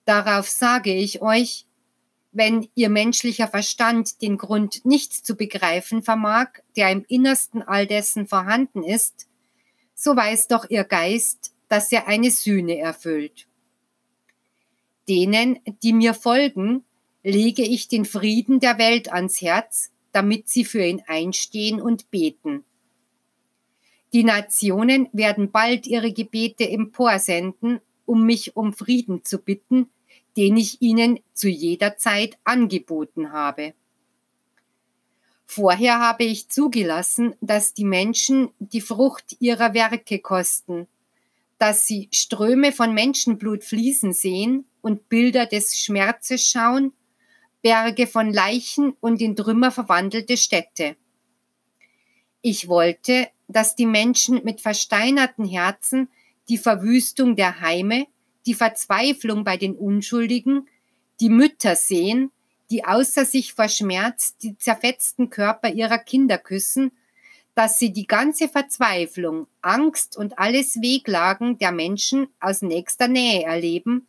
Darauf 0.03 0.49
sage 0.49 0.93
ich 0.93 1.21
euch, 1.21 1.67
wenn 2.33 2.67
ihr 2.75 2.89
menschlicher 2.89 3.47
Verstand 3.47 4.21
den 4.21 4.35
Grund 4.35 4.83
nicht 4.83 5.13
zu 5.13 5.35
begreifen 5.35 6.03
vermag, 6.03 6.49
der 6.75 6.91
im 6.91 7.05
Innersten 7.07 7.61
all 7.61 7.87
dessen 7.87 8.27
vorhanden 8.27 8.83
ist, 8.83 9.29
so 9.95 10.17
weiß 10.17 10.49
doch 10.49 10.69
ihr 10.69 10.83
Geist, 10.83 11.53
dass 11.69 11.93
er 11.93 12.09
eine 12.09 12.29
Sühne 12.29 12.77
erfüllt. 12.77 13.47
Denen, 15.07 15.59
die 15.81 15.93
mir 15.93 16.13
folgen, 16.13 16.83
lege 17.23 17.63
ich 17.63 17.87
den 17.87 18.05
Frieden 18.05 18.59
der 18.59 18.77
Welt 18.77 19.11
ans 19.11 19.41
Herz, 19.41 19.91
damit 20.11 20.49
sie 20.49 20.65
für 20.65 20.85
ihn 20.85 21.01
einstehen 21.07 21.81
und 21.81 22.11
beten. 22.11 22.63
Die 24.13 24.23
Nationen 24.23 25.09
werden 25.11 25.51
bald 25.51 25.87
ihre 25.87 26.11
Gebete 26.13 26.69
emporsenden, 26.69 27.79
um 28.05 28.25
mich 28.25 28.55
um 28.55 28.73
Frieden 28.73 29.23
zu 29.23 29.39
bitten, 29.39 29.89
den 30.37 30.57
ich 30.57 30.81
ihnen 30.81 31.19
zu 31.33 31.47
jeder 31.49 31.97
Zeit 31.97 32.37
angeboten 32.43 33.31
habe. 33.31 33.73
Vorher 35.45 35.99
habe 35.99 36.23
ich 36.23 36.49
zugelassen, 36.49 37.35
dass 37.41 37.73
die 37.73 37.85
Menschen 37.85 38.49
die 38.59 38.81
Frucht 38.81 39.35
ihrer 39.39 39.73
Werke 39.73 40.19
kosten, 40.19 40.87
dass 41.57 41.85
sie 41.85 42.07
Ströme 42.11 42.71
von 42.71 42.93
Menschenblut 42.93 43.63
fließen 43.63 44.13
sehen 44.13 44.65
und 44.81 45.09
Bilder 45.09 45.45
des 45.45 45.77
Schmerzes 45.77 46.47
schauen, 46.47 46.93
Berge 47.63 48.07
von 48.07 48.31
Leichen 48.31 48.93
und 48.99 49.21
in 49.21 49.37
Trümmer 49.37 49.71
verwandelte 49.71 50.35
Städte. 50.35 50.97
Ich 52.41 52.67
wollte, 52.67 53.29
dass 53.47 53.77
die 53.77 53.85
Menschen 53.85 54.43
mit 54.43 54.59
versteinerten 54.59 55.45
Herzen 55.45 56.09
die 56.49 56.57
Verwüstung 56.57 57.37
der 57.37 57.61
Heime, 57.61 58.05
die 58.45 58.53
Verzweiflung 58.53 59.45
bei 59.45 59.55
den 59.55 59.77
Unschuldigen, 59.77 60.67
die 61.21 61.29
Mütter 61.29 61.77
sehen, 61.77 62.31
die 62.69 62.83
außer 62.83 63.23
sich 63.23 63.53
vor 63.53 63.69
Schmerz 63.69 64.35
die 64.37 64.57
zerfetzten 64.57 65.29
Körper 65.29 65.69
ihrer 65.69 65.99
Kinder 65.99 66.37
küssen, 66.37 66.91
dass 67.55 67.79
sie 67.79 67.93
die 67.93 68.07
ganze 68.07 68.49
Verzweiflung, 68.49 69.47
Angst 69.61 70.17
und 70.17 70.37
alles 70.37 70.81
Wehklagen 70.81 71.59
der 71.59 71.71
Menschen 71.71 72.27
aus 72.41 72.61
nächster 72.61 73.07
Nähe 73.07 73.43
erleben, 73.43 74.07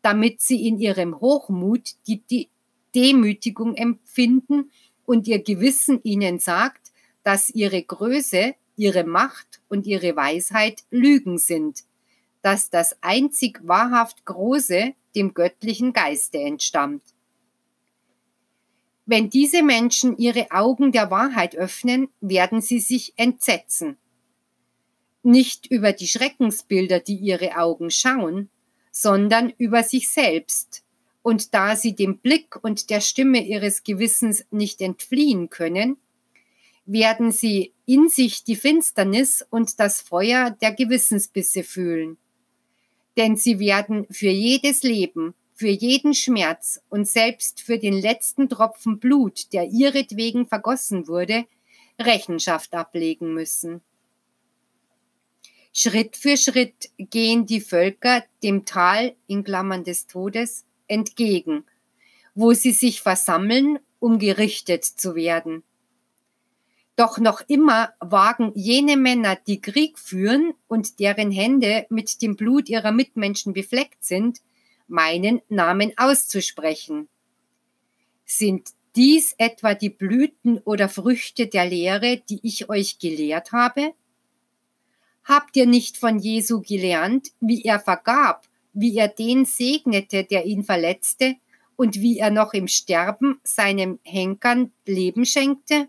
damit 0.00 0.40
sie 0.40 0.66
in 0.66 0.78
ihrem 0.78 1.20
Hochmut 1.20 1.96
die, 2.06 2.22
die 2.22 2.48
Demütigung 2.96 3.74
empfinden 3.74 4.70
und 5.04 5.28
ihr 5.28 5.42
Gewissen 5.42 6.00
ihnen 6.02 6.38
sagt, 6.38 6.92
dass 7.22 7.50
ihre 7.50 7.82
Größe, 7.82 8.54
ihre 8.74 9.04
Macht 9.04 9.60
und 9.68 9.86
ihre 9.86 10.16
Weisheit 10.16 10.84
Lügen 10.90 11.36
sind, 11.36 11.84
dass 12.40 12.70
das 12.70 12.96
einzig 13.02 13.60
wahrhaft 13.62 14.24
Große 14.24 14.94
dem 15.14 15.34
göttlichen 15.34 15.92
Geiste 15.92 16.38
entstammt. 16.38 17.02
Wenn 19.04 19.28
diese 19.28 19.62
Menschen 19.62 20.16
ihre 20.16 20.50
Augen 20.50 20.90
der 20.90 21.10
Wahrheit 21.10 21.54
öffnen, 21.54 22.08
werden 22.22 22.62
sie 22.62 22.80
sich 22.80 23.12
entsetzen. 23.16 23.98
Nicht 25.22 25.66
über 25.66 25.92
die 25.92 26.08
Schreckensbilder, 26.08 27.00
die 27.00 27.16
ihre 27.16 27.58
Augen 27.58 27.90
schauen, 27.90 28.48
sondern 28.90 29.52
über 29.58 29.82
sich 29.82 30.08
selbst. 30.08 30.85
Und 31.26 31.54
da 31.54 31.74
sie 31.74 31.96
dem 31.96 32.18
Blick 32.18 32.62
und 32.62 32.88
der 32.90 33.00
Stimme 33.00 33.44
ihres 33.44 33.82
Gewissens 33.82 34.44
nicht 34.52 34.80
entfliehen 34.80 35.50
können, 35.50 35.96
werden 36.84 37.32
sie 37.32 37.72
in 37.84 38.08
sich 38.08 38.44
die 38.44 38.54
Finsternis 38.54 39.44
und 39.50 39.80
das 39.80 40.00
Feuer 40.00 40.50
der 40.50 40.72
Gewissensbisse 40.72 41.64
fühlen 41.64 42.16
denn 43.16 43.36
sie 43.36 43.58
werden 43.58 44.06
für 44.10 44.28
jedes 44.28 44.82
Leben, 44.82 45.34
für 45.54 45.68
jeden 45.68 46.12
Schmerz 46.14 46.80
und 46.90 47.08
selbst 47.08 47.60
für 47.60 47.78
den 47.78 47.94
letzten 47.94 48.48
Tropfen 48.48 48.98
Blut, 48.98 49.52
der 49.52 49.68
ihretwegen 49.68 50.46
vergossen 50.46 51.08
wurde, 51.08 51.46
Rechenschaft 51.98 52.74
ablegen 52.74 53.32
müssen. 53.32 53.80
Schritt 55.72 56.16
für 56.16 56.36
Schritt 56.36 56.90
gehen 56.98 57.46
die 57.46 57.60
Völker 57.60 58.24
dem 58.42 58.64
Tal 58.66 59.14
in 59.26 59.44
Klammern 59.44 59.84
des 59.84 60.06
Todes 60.06 60.65
entgegen, 60.88 61.64
wo 62.34 62.52
sie 62.52 62.72
sich 62.72 63.00
versammeln, 63.00 63.78
um 63.98 64.18
gerichtet 64.18 64.84
zu 64.84 65.14
werden. 65.14 65.62
Doch 66.96 67.18
noch 67.18 67.42
immer 67.46 67.92
wagen 68.00 68.52
jene 68.54 68.96
Männer, 68.96 69.36
die 69.46 69.60
Krieg 69.60 69.98
führen 69.98 70.54
und 70.66 70.98
deren 70.98 71.30
Hände 71.30 71.86
mit 71.90 72.22
dem 72.22 72.36
Blut 72.36 72.70
ihrer 72.70 72.90
Mitmenschen 72.90 73.52
befleckt 73.52 74.02
sind, 74.04 74.40
meinen 74.88 75.42
Namen 75.48 75.92
auszusprechen. 75.96 77.08
Sind 78.24 78.70
dies 78.96 79.34
etwa 79.36 79.74
die 79.74 79.90
Blüten 79.90 80.58
oder 80.58 80.88
Früchte 80.88 81.48
der 81.48 81.66
Lehre, 81.66 82.22
die 82.30 82.40
ich 82.42 82.70
euch 82.70 82.98
gelehrt 82.98 83.52
habe? 83.52 83.92
Habt 85.22 85.56
ihr 85.56 85.66
nicht 85.66 85.98
von 85.98 86.18
Jesu 86.18 86.62
gelernt, 86.62 87.28
wie 87.40 87.62
er 87.62 87.78
vergab, 87.78 88.45
wie 88.76 88.96
er 88.98 89.08
den 89.08 89.46
segnete, 89.46 90.24
der 90.24 90.44
ihn 90.44 90.62
verletzte, 90.62 91.36
und 91.76 91.96
wie 91.96 92.18
er 92.18 92.30
noch 92.30 92.54
im 92.54 92.68
Sterben 92.68 93.40
seinem 93.42 93.98
Henkern 94.02 94.72
Leben 94.86 95.24
schenkte? 95.24 95.88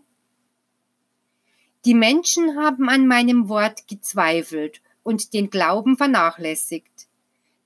Die 1.84 1.94
Menschen 1.94 2.56
haben 2.56 2.88
an 2.88 3.06
meinem 3.06 3.48
Wort 3.48 3.86
gezweifelt 3.88 4.82
und 5.02 5.32
den 5.32 5.48
Glauben 5.50 5.96
vernachlässigt. 5.96 7.08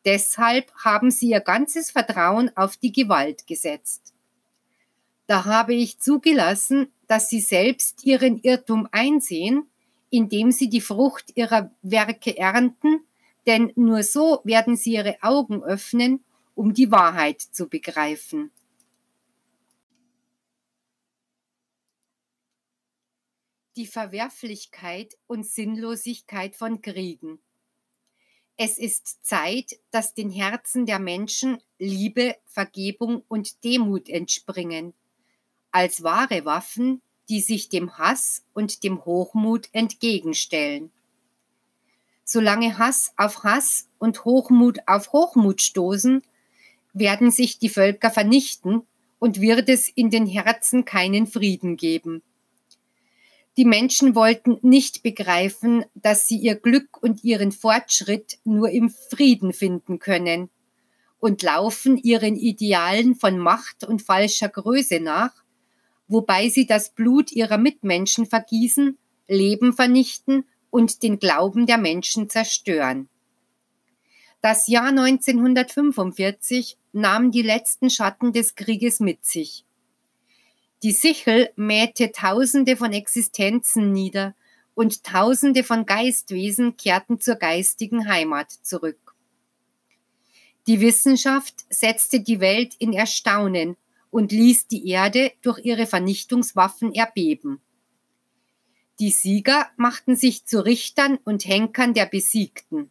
Deshalb 0.05 0.73
haben 0.75 1.11
sie 1.11 1.31
ihr 1.31 1.41
ganzes 1.41 1.93
Vertrauen 1.93 2.51
auf 2.57 2.77
die 2.77 2.93
Gewalt 2.93 3.47
gesetzt. 3.47 4.15
Da 5.27 5.45
habe 5.45 5.75
ich 5.75 6.01
zugelassen, 6.01 6.93
dass 7.07 7.29
sie 7.29 7.41
selbst 7.41 8.05
ihren 8.05 8.41
Irrtum 8.41 8.89
einsehen, 8.91 9.69
indem 10.11 10.51
sie 10.51 10.69
die 10.69 10.81
Frucht 10.81 11.33
ihrer 11.37 11.71
Werke 11.83 12.37
ernten, 12.37 13.01
denn 13.47 13.73
nur 13.77 14.03
so 14.03 14.41
werden 14.45 14.77
sie 14.77 14.95
ihre 14.95 15.17
Augen 15.23 15.63
öffnen, 15.63 16.25
um 16.55 16.75
die 16.75 16.91
Wahrheit 16.91 17.41
zu 17.41 17.69
begreifen. 17.69 18.51
die 23.77 23.87
Verwerflichkeit 23.87 25.17
und 25.27 25.47
Sinnlosigkeit 25.47 26.57
von 26.57 26.83
Kriegen. 26.83 27.41
Es 28.57 28.79
ist 28.79 29.25
Zeit, 29.25 29.79
dass 29.91 30.15
den 30.15 30.31
Herzen 30.31 30.85
der 30.87 30.99
Menschen 30.99 31.59
Liebe, 31.79 32.37
Vergebung 32.45 33.25
und 33.29 33.65
Demut 33.65 34.09
entspringen, 34.09 34.93
als 35.71 36.03
wahre 36.03 36.45
Waffen, 36.45 37.01
die 37.29 37.41
sich 37.41 37.71
dem 37.71 37.97
Hass 37.97 38.45
und 38.53 38.85
dem 38.85 39.05
Hochmut 39.05 39.69
entgegenstellen. 39.73 40.93
Solange 42.25 42.79
Hass 42.79 43.13
auf 43.17 43.45
Hass 43.45 43.89
und 43.99 44.25
Hochmut 44.25 44.79
auf 44.87 45.13
Hochmut 45.13 45.61
stoßen, 45.61 46.23
werden 46.93 47.31
sich 47.31 47.59
die 47.59 47.69
Völker 47.69 48.11
vernichten 48.11 48.83
und 49.19 49.41
wird 49.41 49.69
es 49.69 49.89
in 49.89 50.11
den 50.11 50.27
Herzen 50.27 50.85
keinen 50.85 51.27
Frieden 51.27 51.77
geben. 51.77 52.23
Die 53.57 53.65
Menschen 53.65 54.15
wollten 54.15 54.59
nicht 54.63 55.03
begreifen, 55.03 55.85
dass 55.95 56.27
sie 56.27 56.39
ihr 56.39 56.55
Glück 56.55 57.03
und 57.03 57.23
ihren 57.23 57.53
Fortschritt 57.53 58.39
nur 58.45 58.71
im 58.71 58.89
Frieden 58.89 59.53
finden 59.53 59.99
können 59.99 60.49
und 61.19 61.43
laufen 61.43 61.99
ihren 61.99 62.35
Idealen 62.35 63.15
von 63.15 63.39
Macht 63.39 63.85
und 63.85 64.03
falscher 64.03 64.49
Größe 64.49 65.01
nach, 65.01 65.45
wobei 66.09 66.49
sie 66.49 66.67
das 66.67 66.95
Blut 66.95 67.31
ihrer 67.31 67.59
Mitmenschen 67.59 68.27
vergießen, 68.27 68.97
Leben 69.29 69.73
vernichten 69.73 70.45
und 70.73 71.03
den 71.03 71.19
Glauben 71.19 71.67
der 71.67 71.77
Menschen 71.77 72.31
zerstören. 72.31 73.09
Das 74.41 74.67
Jahr 74.69 74.89
1945 74.89 76.79
nahm 76.93 77.31
die 77.31 77.43
letzten 77.43 77.91
Schatten 77.91 78.33
des 78.33 78.55
Krieges 78.55 78.99
mit 78.99 79.25
sich. 79.25 79.67
Die 80.83 80.93
Sichel 80.93 81.51
mähte 81.57 82.11
Tausende 82.11 82.77
von 82.77 82.93
Existenzen 82.93 83.93
nieder 83.93 84.35
und 84.75 85.05
Tausende 85.05 85.63
von 85.63 85.85
Geistwesen 85.85 86.77
kehrten 86.79 87.21
zur 87.21 87.37
geistigen 87.37 88.09
Heimat 88.09 88.51
zurück. 88.51 89.15
Die 90.67 90.81
Wissenschaft 90.81 91.67
setzte 91.69 92.21
die 92.21 92.41
Welt 92.41 92.75
in 92.79 92.95
Erstaunen 92.95 93.77
und 94.11 94.33
ließ 94.33 94.69
die 94.69 94.89
Erde 94.89 95.33
durch 95.43 95.59
ihre 95.65 95.87
Vernichtungswaffen 95.87 96.95
erbeben. 96.95 97.61
Die 98.99 99.11
Sieger 99.11 99.69
machten 99.77 100.17
sich 100.17 100.45
zu 100.45 100.65
Richtern 100.65 101.19
und 101.25 101.47
Henkern 101.47 101.95
der 101.95 102.07
Besiegten. 102.07 102.91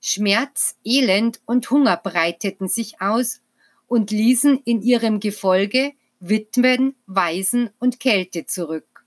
Schmerz, 0.00 0.76
Elend 0.84 1.40
und 1.46 1.70
Hunger 1.70 1.96
breiteten 1.96 2.68
sich 2.68 3.00
aus 3.00 3.40
und 3.88 4.10
ließen 4.10 4.60
in 4.64 4.82
ihrem 4.82 5.20
Gefolge 5.20 5.92
Witwen, 6.20 6.94
Waisen 7.06 7.70
und 7.78 8.00
Kälte 8.00 8.46
zurück. 8.46 9.04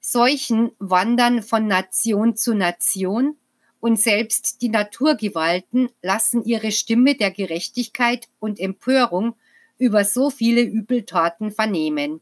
Seuchen 0.00 0.72
wandern 0.78 1.42
von 1.42 1.66
Nation 1.66 2.36
zu 2.36 2.54
Nation 2.54 3.36
und 3.78 4.00
selbst 4.00 4.62
die 4.62 4.68
Naturgewalten 4.68 5.90
lassen 6.02 6.44
ihre 6.44 6.72
Stimme 6.72 7.14
der 7.14 7.30
Gerechtigkeit 7.30 8.28
und 8.40 8.58
Empörung 8.58 9.36
über 9.78 10.04
so 10.04 10.30
viele 10.30 10.62
Übeltaten 10.62 11.50
vernehmen. 11.50 12.20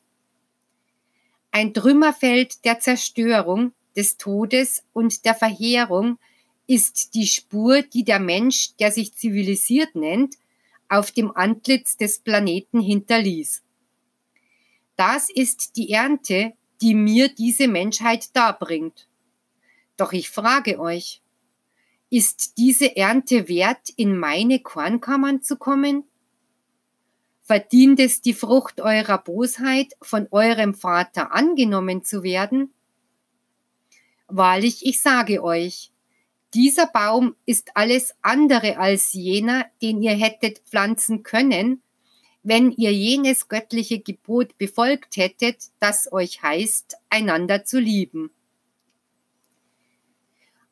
Ein 1.50 1.74
Trümmerfeld 1.74 2.64
der 2.64 2.80
Zerstörung, 2.80 3.72
des 3.96 4.16
Todes 4.16 4.84
und 4.92 5.24
der 5.24 5.34
Verheerung 5.34 6.18
ist 6.66 7.14
die 7.14 7.26
Spur, 7.26 7.82
die 7.82 8.04
der 8.04 8.20
Mensch, 8.20 8.76
der 8.76 8.92
sich 8.92 9.14
zivilisiert 9.14 9.94
nennt, 9.94 10.36
auf 10.88 11.10
dem 11.10 11.36
Antlitz 11.36 11.96
des 11.96 12.20
Planeten 12.20 12.80
hinterließ. 12.80 13.62
Das 14.96 15.30
ist 15.30 15.76
die 15.76 15.90
Ernte, 15.90 16.52
die 16.80 16.94
mir 16.94 17.28
diese 17.28 17.68
Menschheit 17.68 18.34
darbringt. 18.34 19.08
Doch 19.96 20.12
ich 20.12 20.30
frage 20.30 20.78
euch, 20.78 21.20
ist 22.10 22.58
diese 22.58 22.96
Ernte 22.96 23.48
wert, 23.48 23.88
in 23.96 24.18
meine 24.18 24.60
Kornkammern 24.60 25.42
zu 25.42 25.56
kommen? 25.56 26.04
Verdient 27.42 27.98
es 28.00 28.20
die 28.20 28.34
Frucht 28.34 28.80
eurer 28.80 29.18
Bosheit, 29.18 29.94
von 30.00 30.28
eurem 30.30 30.74
Vater 30.74 31.32
angenommen 31.32 32.04
zu 32.04 32.22
werden? 32.22 32.72
Wahrlich, 34.28 34.86
ich 34.86 35.00
sage 35.00 35.42
euch, 35.42 35.90
dieser 36.54 36.86
Baum 36.86 37.36
ist 37.46 37.70
alles 37.74 38.14
andere 38.22 38.78
als 38.78 39.12
jener, 39.12 39.66
den 39.82 40.02
ihr 40.02 40.12
hättet 40.12 40.60
pflanzen 40.60 41.22
können, 41.22 41.82
wenn 42.42 42.72
ihr 42.72 42.92
jenes 42.92 43.48
göttliche 43.48 44.00
Gebot 44.00 44.56
befolgt 44.58 45.16
hättet, 45.16 45.70
das 45.78 46.12
euch 46.12 46.42
heißt, 46.42 46.96
einander 47.08 47.64
zu 47.64 47.78
lieben. 47.78 48.30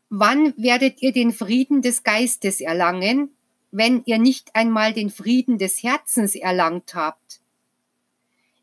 Wann 0.09 0.55
werdet 0.57 1.03
ihr 1.03 1.13
den 1.13 1.33
Frieden 1.33 1.83
des 1.83 2.03
Geistes 2.03 2.61
erlangen, 2.61 3.37
wenn 3.71 4.03
ihr 4.07 4.19
nicht 4.19 4.55
einmal 4.55 4.93
den 4.93 5.11
Frieden 5.11 5.59
des 5.59 5.83
Herzens 5.83 6.35
erlangt 6.35 6.95
habt? 6.95 7.41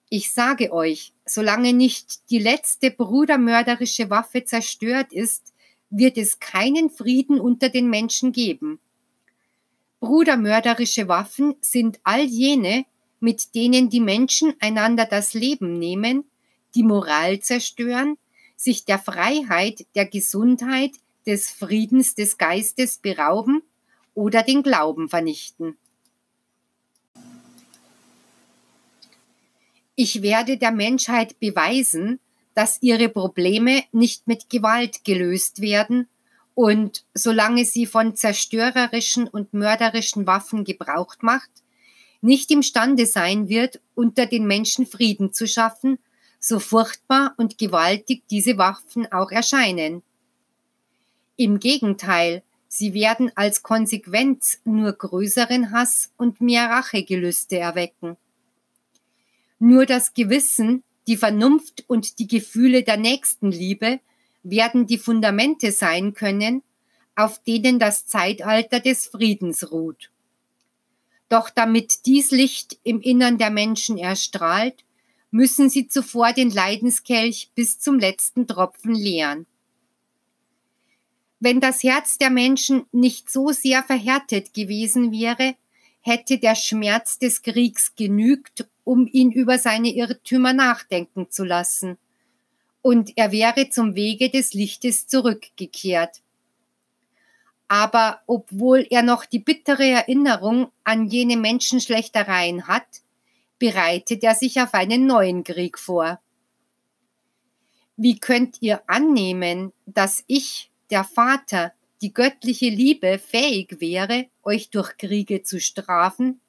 Ich 0.09 0.31
sage 0.31 0.71
euch, 0.71 1.13
solange 1.25 1.73
nicht 1.73 2.29
die 2.29 2.39
letzte 2.39 2.91
brudermörderische 2.91 4.09
Waffe 4.09 4.45
zerstört 4.45 5.11
ist, 5.11 5.53
wird 5.89 6.17
es 6.17 6.39
keinen 6.39 6.89
Frieden 6.89 7.39
unter 7.39 7.69
den 7.69 7.89
Menschen 7.89 8.31
geben. 8.31 8.79
Brudermörderische 9.99 11.07
Waffen 11.07 11.55
sind 11.61 11.99
all 12.03 12.21
jene, 12.21 12.85
mit 13.19 13.55
denen 13.55 13.89
die 13.89 14.01
Menschen 14.01 14.53
einander 14.59 15.05
das 15.05 15.33
Leben 15.33 15.79
nehmen, 15.79 16.25
die 16.75 16.83
Moral 16.83 17.39
zerstören, 17.39 18.17
sich 18.55 18.85
der 18.85 18.99
Freiheit, 18.99 19.85
der 19.95 20.05
Gesundheit, 20.05 20.91
des 21.25 21.49
Friedens 21.49 22.13
des 22.13 22.37
Geistes 22.37 22.99
berauben 22.99 23.63
oder 24.15 24.41
den 24.41 24.63
Glauben 24.63 25.07
vernichten. 25.09 25.77
Ich 29.95 30.21
werde 30.21 30.57
der 30.57 30.71
Menschheit 30.71 31.39
beweisen, 31.39 32.19
dass 32.53 32.81
ihre 32.81 33.09
Probleme 33.09 33.83
nicht 33.91 34.27
mit 34.27 34.49
Gewalt 34.49 35.03
gelöst 35.03 35.61
werden 35.61 36.07
und 36.53 37.05
solange 37.13 37.65
sie 37.65 37.85
von 37.85 38.15
zerstörerischen 38.15 39.27
und 39.27 39.53
mörderischen 39.53 40.25
Waffen 40.25 40.63
gebraucht 40.63 41.21
macht, 41.21 41.49
nicht 42.21 42.49
imstande 42.49 43.05
sein 43.05 43.49
wird, 43.49 43.81
unter 43.93 44.25
den 44.25 44.47
Menschen 44.47 44.87
Frieden 44.87 45.33
zu 45.33 45.47
schaffen, 45.47 45.99
so 46.39 46.59
furchtbar 46.59 47.33
und 47.37 47.57
gewaltig 47.57 48.23
diese 48.29 48.57
Waffen 48.57 49.11
auch 49.11 49.31
erscheinen. 49.31 50.01
Im 51.37 51.59
Gegenteil, 51.59 52.43
sie 52.77 52.93
werden 52.93 53.31
als 53.35 53.63
Konsequenz 53.63 54.59
nur 54.63 54.93
größeren 54.93 55.71
Hass 55.71 56.11
und 56.17 56.41
mehr 56.41 56.69
Rachegelüste 56.69 57.57
erwecken. 57.57 58.17
Nur 59.59 59.85
das 59.85 60.13
Gewissen, 60.13 60.83
die 61.07 61.17
Vernunft 61.17 61.83
und 61.87 62.19
die 62.19 62.27
Gefühle 62.27 62.83
der 62.83 62.97
Nächstenliebe 62.97 63.99
werden 64.43 64.85
die 64.87 64.97
Fundamente 64.97 65.71
sein 65.71 66.13
können, 66.13 66.61
auf 67.15 67.41
denen 67.43 67.79
das 67.79 68.05
Zeitalter 68.05 68.79
des 68.79 69.07
Friedens 69.07 69.71
ruht. 69.71 70.11
Doch 71.29 71.49
damit 71.49 72.05
dies 72.05 72.31
Licht 72.31 72.77
im 72.83 73.01
Innern 73.01 73.37
der 73.37 73.49
Menschen 73.49 73.97
erstrahlt, 73.97 74.83
müssen 75.31 75.69
sie 75.69 75.87
zuvor 75.87 76.33
den 76.33 76.49
Leidenskelch 76.49 77.51
bis 77.55 77.79
zum 77.79 77.99
letzten 77.99 78.47
Tropfen 78.47 78.93
leeren. 78.93 79.47
Wenn 81.45 81.59
das 81.59 81.83
Herz 81.83 82.17
der 82.17 82.31
Menschen 82.31 82.87
nicht 82.91 83.29
so 83.29 83.51
sehr 83.51 83.83
verhärtet 83.83 84.55
gewesen 84.55 85.11
wäre, 85.11 85.53
hätte 86.01 86.39
der 86.39 86.55
Schmerz 86.55 87.19
des 87.19 87.43
Kriegs 87.43 87.93
genügt, 87.95 88.67
um 88.83 89.05
ihn 89.05 89.31
über 89.31 89.59
seine 89.59 89.89
Irrtümer 89.89 90.53
nachdenken 90.53 91.29
zu 91.29 91.43
lassen, 91.43 91.99
und 92.81 93.15
er 93.15 93.31
wäre 93.31 93.69
zum 93.69 93.93
Wege 93.93 94.31
des 94.31 94.55
Lichtes 94.55 95.05
zurückgekehrt. 95.05 96.23
Aber 97.67 98.21
obwohl 98.25 98.87
er 98.89 99.03
noch 99.03 99.23
die 99.23 99.37
bittere 99.37 99.87
Erinnerung 99.87 100.71
an 100.83 101.05
jene 101.05 101.37
Menschenschlechtereien 101.37 102.67
hat, 102.67 103.03
bereitet 103.59 104.23
er 104.23 104.33
sich 104.33 104.59
auf 104.61 104.73
einen 104.73 105.05
neuen 105.05 105.43
Krieg 105.43 105.77
vor. 105.77 106.19
Wie 107.97 108.17
könnt 108.17 108.63
ihr 108.63 108.81
annehmen, 108.89 109.73
dass 109.85 110.23
ich, 110.25 110.71
der 110.89 111.03
Vater, 111.03 111.73
die 112.01 112.13
göttliche 112.13 112.69
Liebe 112.69 113.19
fähig 113.19 113.79
wäre, 113.79 114.27
euch 114.43 114.69
durch 114.69 114.97
Kriege 114.97 115.43
zu 115.43 115.59
strafen? 115.59 116.41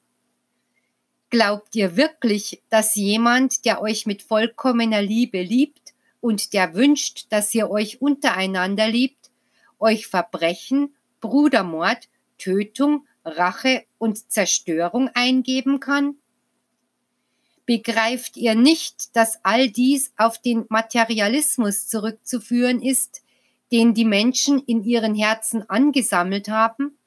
Glaubt 1.29 1.75
ihr 1.75 1.97
wirklich, 1.97 2.63
dass 2.69 2.95
jemand, 2.95 3.65
der 3.65 3.81
euch 3.81 4.05
mit 4.05 4.21
vollkommener 4.21 5.01
Liebe 5.01 5.41
liebt 5.41 5.93
und 6.21 6.53
der 6.53 6.73
wünscht, 6.73 7.27
dass 7.29 7.53
ihr 7.53 7.69
euch 7.69 8.01
untereinander 8.01 8.87
liebt, 8.87 9.29
euch 9.79 10.07
Verbrechen, 10.07 10.95
Brudermord, 11.19 12.07
Tötung, 12.37 13.05
Rache 13.25 13.85
und 13.97 14.31
Zerstörung 14.31 15.09
eingeben 15.13 15.79
kann? 15.79 16.15
Begreift 17.65 18.37
ihr 18.37 18.55
nicht, 18.55 19.13
dass 19.17 19.43
all 19.43 19.69
dies 19.69 20.13
auf 20.15 20.41
den 20.41 20.65
Materialismus 20.69 21.87
zurückzuführen 21.87 22.81
ist, 22.81 23.21
den 23.71 23.93
die 23.93 24.05
Menschen 24.05 24.61
in 24.65 24.83
ihren 24.83 25.15
Herzen 25.15 25.69
angesammelt 25.69 26.49
haben? 26.49 26.97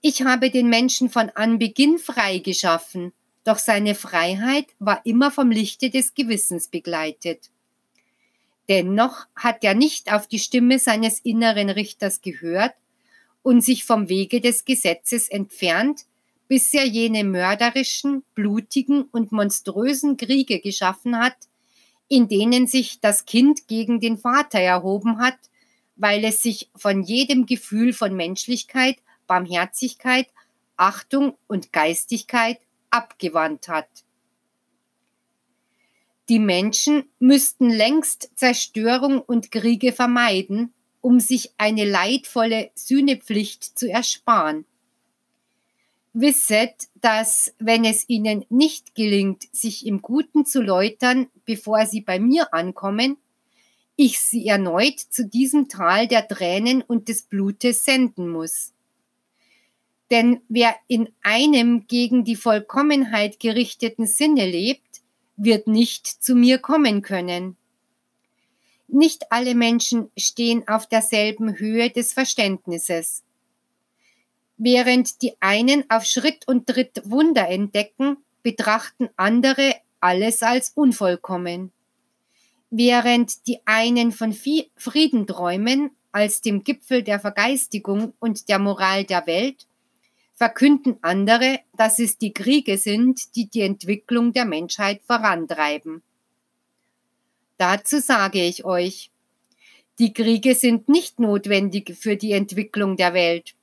Ich 0.00 0.22
habe 0.22 0.50
den 0.50 0.68
Menschen 0.68 1.10
von 1.10 1.30
Anbeginn 1.30 1.98
frei 1.98 2.38
geschaffen, 2.38 3.12
doch 3.44 3.58
seine 3.58 3.94
Freiheit 3.94 4.66
war 4.78 5.04
immer 5.04 5.30
vom 5.30 5.50
Lichte 5.50 5.90
des 5.90 6.14
Gewissens 6.14 6.68
begleitet. 6.68 7.50
Dennoch 8.68 9.26
hat 9.34 9.64
er 9.64 9.74
nicht 9.74 10.12
auf 10.12 10.26
die 10.26 10.38
Stimme 10.38 10.78
seines 10.78 11.20
inneren 11.20 11.70
Richters 11.70 12.20
gehört 12.20 12.74
und 13.42 13.62
sich 13.62 13.84
vom 13.84 14.08
Wege 14.08 14.40
des 14.40 14.64
Gesetzes 14.64 15.28
entfernt, 15.28 16.06
bis 16.48 16.72
er 16.74 16.86
jene 16.86 17.24
mörderischen, 17.24 18.24
blutigen 18.34 19.02
und 19.04 19.32
monströsen 19.32 20.16
Kriege 20.16 20.60
geschaffen 20.60 21.18
hat, 21.18 21.36
in 22.12 22.28
denen 22.28 22.66
sich 22.66 23.00
das 23.00 23.24
Kind 23.24 23.68
gegen 23.68 23.98
den 23.98 24.18
Vater 24.18 24.58
erhoben 24.58 25.16
hat, 25.16 25.38
weil 25.96 26.22
es 26.24 26.42
sich 26.42 26.70
von 26.76 27.02
jedem 27.02 27.46
Gefühl 27.46 27.94
von 27.94 28.14
Menschlichkeit, 28.14 28.96
Barmherzigkeit, 29.26 30.26
Achtung 30.76 31.38
und 31.46 31.72
Geistigkeit 31.72 32.58
abgewandt 32.90 33.68
hat. 33.68 33.88
Die 36.28 36.38
Menschen 36.38 37.04
müssten 37.18 37.70
längst 37.70 38.30
Zerstörung 38.34 39.22
und 39.22 39.50
Kriege 39.50 39.94
vermeiden, 39.94 40.74
um 41.00 41.18
sich 41.18 41.54
eine 41.56 41.86
leidvolle 41.86 42.72
Sühnepflicht 42.74 43.64
zu 43.78 43.90
ersparen. 43.90 44.66
Wisset, 46.14 46.88
dass 47.00 47.54
wenn 47.58 47.84
es 47.84 48.08
ihnen 48.08 48.44
nicht 48.50 48.94
gelingt, 48.94 49.44
sich 49.52 49.86
im 49.86 50.02
Guten 50.02 50.44
zu 50.44 50.60
läutern, 50.60 51.28
bevor 51.46 51.86
sie 51.86 52.02
bei 52.02 52.20
mir 52.20 52.52
ankommen, 52.52 53.16
ich 53.96 54.20
sie 54.20 54.46
erneut 54.46 54.98
zu 54.98 55.26
diesem 55.26 55.68
Tal 55.68 56.08
der 56.08 56.28
Tränen 56.28 56.82
und 56.82 57.08
des 57.08 57.22
Blutes 57.22 57.84
senden 57.84 58.28
muss. 58.28 58.72
Denn 60.10 60.42
wer 60.48 60.74
in 60.88 61.08
einem 61.22 61.86
gegen 61.86 62.24
die 62.24 62.36
Vollkommenheit 62.36 63.40
gerichteten 63.40 64.06
Sinne 64.06 64.46
lebt, 64.46 65.00
wird 65.36 65.66
nicht 65.66 66.06
zu 66.06 66.34
mir 66.34 66.58
kommen 66.58 67.00
können. 67.00 67.56
Nicht 68.88 69.32
alle 69.32 69.54
Menschen 69.54 70.10
stehen 70.18 70.68
auf 70.68 70.86
derselben 70.86 71.58
Höhe 71.58 71.88
des 71.88 72.12
Verständnisses. 72.12 73.22
Während 74.64 75.22
die 75.22 75.32
einen 75.40 75.90
auf 75.90 76.04
Schritt 76.04 76.46
und 76.46 76.68
Tritt 76.68 77.02
Wunder 77.04 77.48
entdecken, 77.48 78.18
betrachten 78.44 79.08
andere 79.16 79.74
alles 79.98 80.40
als 80.44 80.70
unvollkommen. 80.76 81.72
Während 82.70 83.48
die 83.48 83.58
einen 83.64 84.12
von 84.12 84.32
Frieden 84.32 85.26
träumen, 85.26 85.90
als 86.12 86.42
dem 86.42 86.62
Gipfel 86.62 87.02
der 87.02 87.18
Vergeistigung 87.18 88.14
und 88.20 88.48
der 88.48 88.60
Moral 88.60 89.02
der 89.02 89.26
Welt, 89.26 89.66
verkünden 90.36 90.96
andere, 91.02 91.58
dass 91.76 91.98
es 91.98 92.18
die 92.18 92.32
Kriege 92.32 92.78
sind, 92.78 93.34
die 93.34 93.46
die 93.48 93.62
Entwicklung 93.62 94.32
der 94.32 94.44
Menschheit 94.44 95.02
vorantreiben. 95.04 96.04
Dazu 97.58 97.98
sage 97.98 98.40
ich 98.46 98.64
euch, 98.64 99.10
die 99.98 100.12
Kriege 100.12 100.54
sind 100.54 100.88
nicht 100.88 101.18
notwendig 101.18 101.96
für 101.96 102.16
die 102.16 102.30
Entwicklung 102.30 102.96
der 102.96 103.12
Welt. 103.12 103.56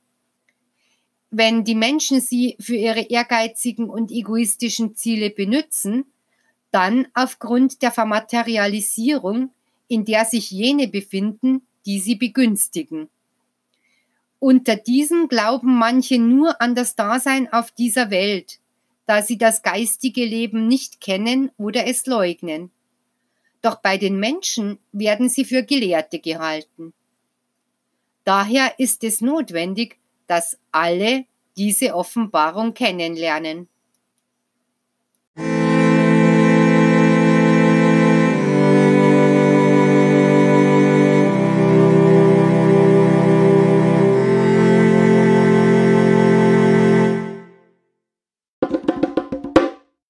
Wenn 1.30 1.64
die 1.64 1.76
Menschen 1.76 2.20
sie 2.20 2.56
für 2.58 2.74
ihre 2.74 3.02
ehrgeizigen 3.02 3.88
und 3.88 4.10
egoistischen 4.10 4.96
Ziele 4.96 5.30
benützen, 5.30 6.04
dann 6.72 7.06
aufgrund 7.14 7.82
der 7.82 7.92
Vermaterialisierung, 7.92 9.50
in 9.88 10.04
der 10.04 10.24
sich 10.24 10.50
jene 10.50 10.88
befinden, 10.88 11.62
die 11.86 12.00
sie 12.00 12.16
begünstigen. 12.16 13.08
Unter 14.38 14.76
diesen 14.76 15.28
glauben 15.28 15.76
manche 15.76 16.18
nur 16.18 16.60
an 16.62 16.74
das 16.74 16.96
Dasein 16.96 17.52
auf 17.52 17.70
dieser 17.70 18.10
Welt, 18.10 18.58
da 19.06 19.22
sie 19.22 19.36
das 19.36 19.62
geistige 19.62 20.24
Leben 20.24 20.66
nicht 20.66 21.00
kennen 21.00 21.50
oder 21.58 21.86
es 21.86 22.06
leugnen. 22.06 22.70
Doch 23.62 23.76
bei 23.76 23.98
den 23.98 24.18
Menschen 24.18 24.78
werden 24.92 25.28
sie 25.28 25.44
für 25.44 25.62
Gelehrte 25.62 26.18
gehalten. 26.18 26.94
Daher 28.24 28.78
ist 28.78 29.04
es 29.04 29.20
notwendig, 29.20 29.99
dass 30.30 30.60
alle 30.70 31.24
diese 31.56 31.96
Offenbarung 31.96 32.72
kennenlernen. 32.72 33.68